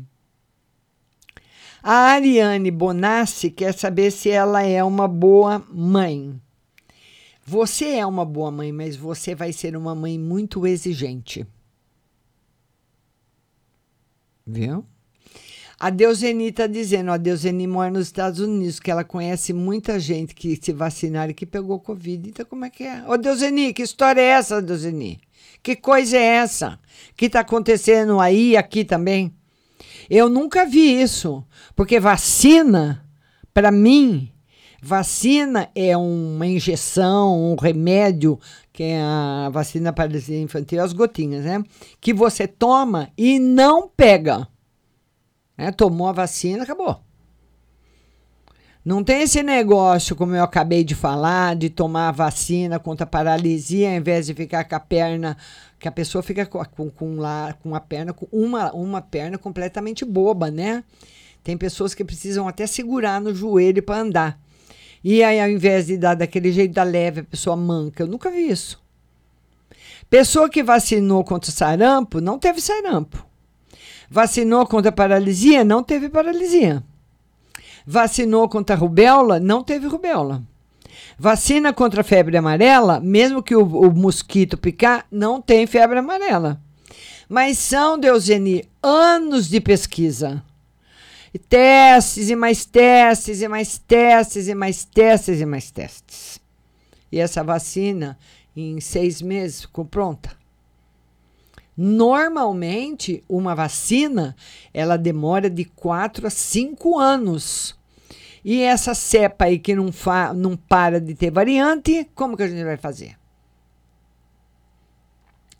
[1.82, 6.40] A Ariane Bonassi quer saber se ela é uma boa mãe.
[7.52, 11.46] Você é uma boa mãe, mas você vai ser uma mãe muito exigente.
[14.46, 14.86] Viu?
[15.78, 20.34] A Deuseni está dizendo, a Deuseni mora nos Estados Unidos, que ela conhece muita gente
[20.34, 22.30] que se vacinaram e que pegou Covid.
[22.30, 23.04] Então, como é que é?
[23.06, 25.20] Ô, Deuseni, que história é essa, Deuseni?
[25.62, 26.80] Que coisa é essa?
[27.14, 29.30] Que está acontecendo aí aqui também?
[30.08, 31.44] Eu nunca vi isso,
[31.76, 33.06] porque vacina,
[33.52, 34.31] para mim,
[34.84, 38.36] Vacina é uma injeção, um remédio,
[38.72, 41.62] que é a vacina paralisia infantil, as gotinhas, né?
[42.00, 44.48] Que você toma e não pega.
[45.56, 47.00] É, tomou a vacina, acabou.
[48.84, 53.88] Não tem esse negócio, como eu acabei de falar, de tomar a vacina contra paralisia,
[53.88, 55.36] ao invés de ficar com a perna,
[55.78, 59.38] que a pessoa fica com, com, com, lá, com a perna, com uma, uma perna
[59.38, 60.82] completamente boba, né?
[61.44, 64.41] Tem pessoas que precisam até segurar no joelho para andar.
[65.04, 68.02] E aí, ao invés de dar daquele jeito da leve, a pessoa manca.
[68.02, 68.80] Eu nunca vi isso.
[70.08, 73.26] Pessoa que vacinou contra sarampo, não teve sarampo.
[74.08, 76.84] Vacinou contra paralisia, não teve paralisia.
[77.86, 80.42] Vacinou contra rubéola, não teve rubéola.
[81.18, 86.60] Vacina contra febre amarela, mesmo que o, o mosquito picar, não tem febre amarela.
[87.28, 90.42] Mas são, Deuseni, anos de pesquisa.
[91.34, 96.40] E testes e mais testes e mais testes e mais testes e mais testes.
[97.10, 98.18] E essa vacina,
[98.54, 100.36] em seis meses, ficou pronta.
[101.74, 104.36] Normalmente, uma vacina,
[104.74, 107.74] ela demora de quatro a cinco anos.
[108.44, 109.90] E essa cepa aí que não,
[110.34, 113.16] não para de ter variante, como que a gente vai fazer?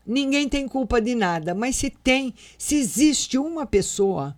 [0.04, 4.36] Ninguém tem culpa de nada, mas se tem, se existe uma pessoa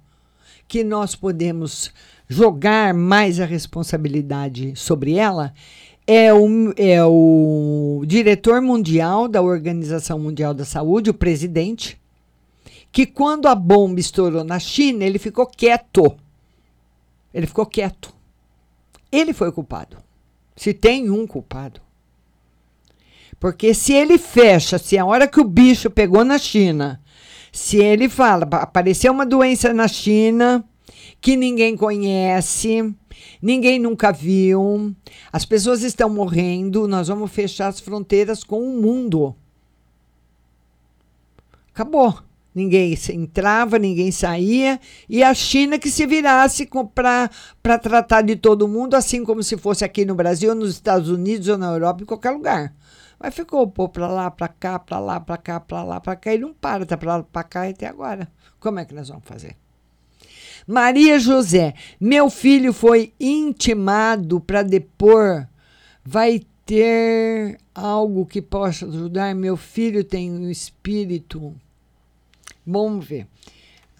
[0.66, 1.92] que nós podemos
[2.28, 5.52] jogar mais a responsabilidade sobre ela
[6.06, 11.98] é o, é o diretor mundial da Organização Mundial da Saúde, o presidente,
[12.92, 16.14] que quando a bomba estourou na China, ele ficou quieto.
[17.32, 18.14] Ele ficou quieto.
[19.10, 19.96] Ele foi o culpado.
[20.54, 21.80] Se tem um culpado.
[23.40, 27.00] Porque se ele fecha, se a hora que o bicho pegou na China,
[27.54, 30.64] se ele fala, apareceu uma doença na China
[31.20, 32.92] que ninguém conhece,
[33.40, 34.92] ninguém nunca viu,
[35.32, 39.36] as pessoas estão morrendo, nós vamos fechar as fronteiras com o mundo.
[41.72, 42.18] Acabou.
[42.52, 48.94] Ninguém entrava, ninguém saía, e a China que se virasse para tratar de todo mundo,
[48.94, 52.30] assim como se fosse aqui no Brasil, nos Estados Unidos ou na Europa, em qualquer
[52.30, 52.72] lugar.
[53.18, 56.34] Mas ficou povo para lá, para cá, para lá, para cá, para lá, para cá,
[56.34, 58.28] e não para, tá para lá, para cá até agora.
[58.60, 59.56] Como é que nós vamos fazer?
[60.66, 65.46] Maria José, meu filho foi intimado para depor.
[66.04, 69.34] Vai ter algo que possa ajudar?
[69.34, 71.54] Meu filho tem um espírito
[72.66, 73.26] Vamos ver.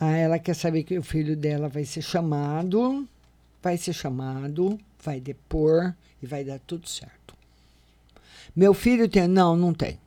[0.01, 3.07] Ah, ela quer saber que o filho dela vai ser chamado,
[3.62, 7.14] vai ser chamado, vai depor e vai dar tudo certo.
[8.55, 9.27] Meu filho tem.
[9.27, 9.99] Não, não tem.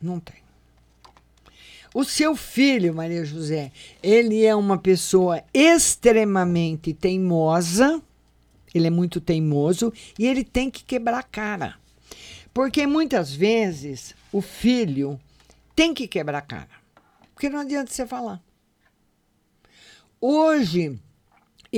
[0.00, 0.36] Não tem.
[1.94, 3.72] O seu filho, Maria José,
[4.02, 8.02] ele é uma pessoa extremamente teimosa,
[8.74, 11.76] ele é muito teimoso e ele tem que quebrar a cara.
[12.52, 15.18] Porque muitas vezes o filho
[15.74, 16.68] tem que quebrar a cara.
[17.32, 18.42] Porque não adianta você falar.
[20.20, 20.98] Hoje,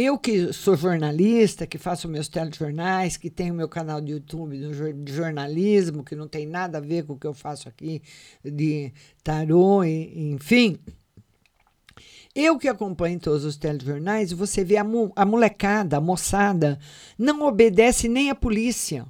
[0.01, 4.59] eu que sou jornalista, que faço meus telejornais, que tenho meu canal de YouTube
[4.95, 8.03] de jornalismo, que não tem nada a ver com o que eu faço aqui
[8.45, 8.93] de
[9.23, 10.79] tarô, enfim.
[12.35, 16.79] Eu que acompanho todos os telejornais, você vê a, a molecada, a moçada,
[17.19, 19.07] não obedece nem a polícia.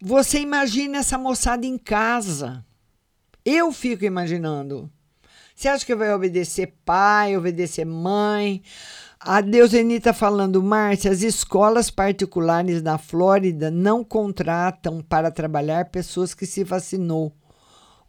[0.00, 2.64] Você imagina essa moçada em casa
[3.46, 4.90] eu fico imaginando.
[5.56, 8.62] Você acha que vai obedecer pai, obedecer mãe?
[9.18, 16.34] A Deuseni está falando, Márcia, as escolas particulares na Flórida não contratam para trabalhar pessoas
[16.34, 17.32] que se vacinou.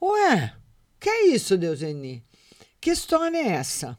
[0.02, 0.54] Ué,
[1.00, 2.22] que é isso, Deuseni?
[2.82, 3.98] Que história é essa?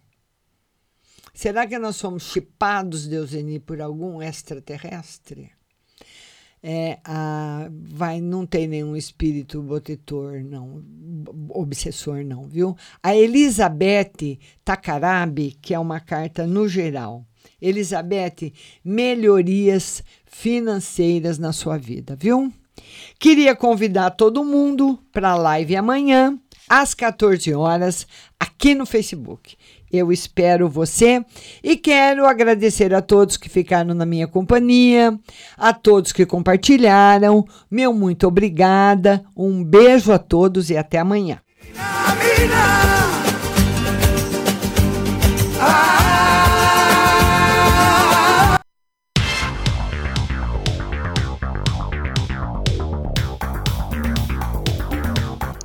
[1.32, 5.57] Será que nós somos chipados, Deuseni, por algum extraterrestre?
[6.62, 10.82] É, a, vai, não tem nenhum espírito protetor, não,
[11.50, 12.76] obsessor, não, viu?
[13.02, 17.24] A Elizabeth Takarabi, que é uma carta no geral.
[17.60, 18.52] Elizabeth,
[18.84, 22.52] melhorias financeiras na sua vida, viu?
[23.18, 28.06] Queria convidar todo mundo para a live amanhã, às 14 horas,
[28.38, 29.56] aqui no Facebook.
[29.92, 31.24] Eu espero você
[31.62, 35.18] e quero agradecer a todos que ficaram na minha companhia,
[35.56, 37.44] a todos que compartilharam.
[37.70, 39.24] Meu muito obrigada.
[39.36, 41.40] Um beijo a todos e até amanhã.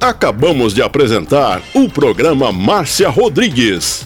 [0.04, 4.06] Acabamos de apresentar o programa Márcia Rodrigues.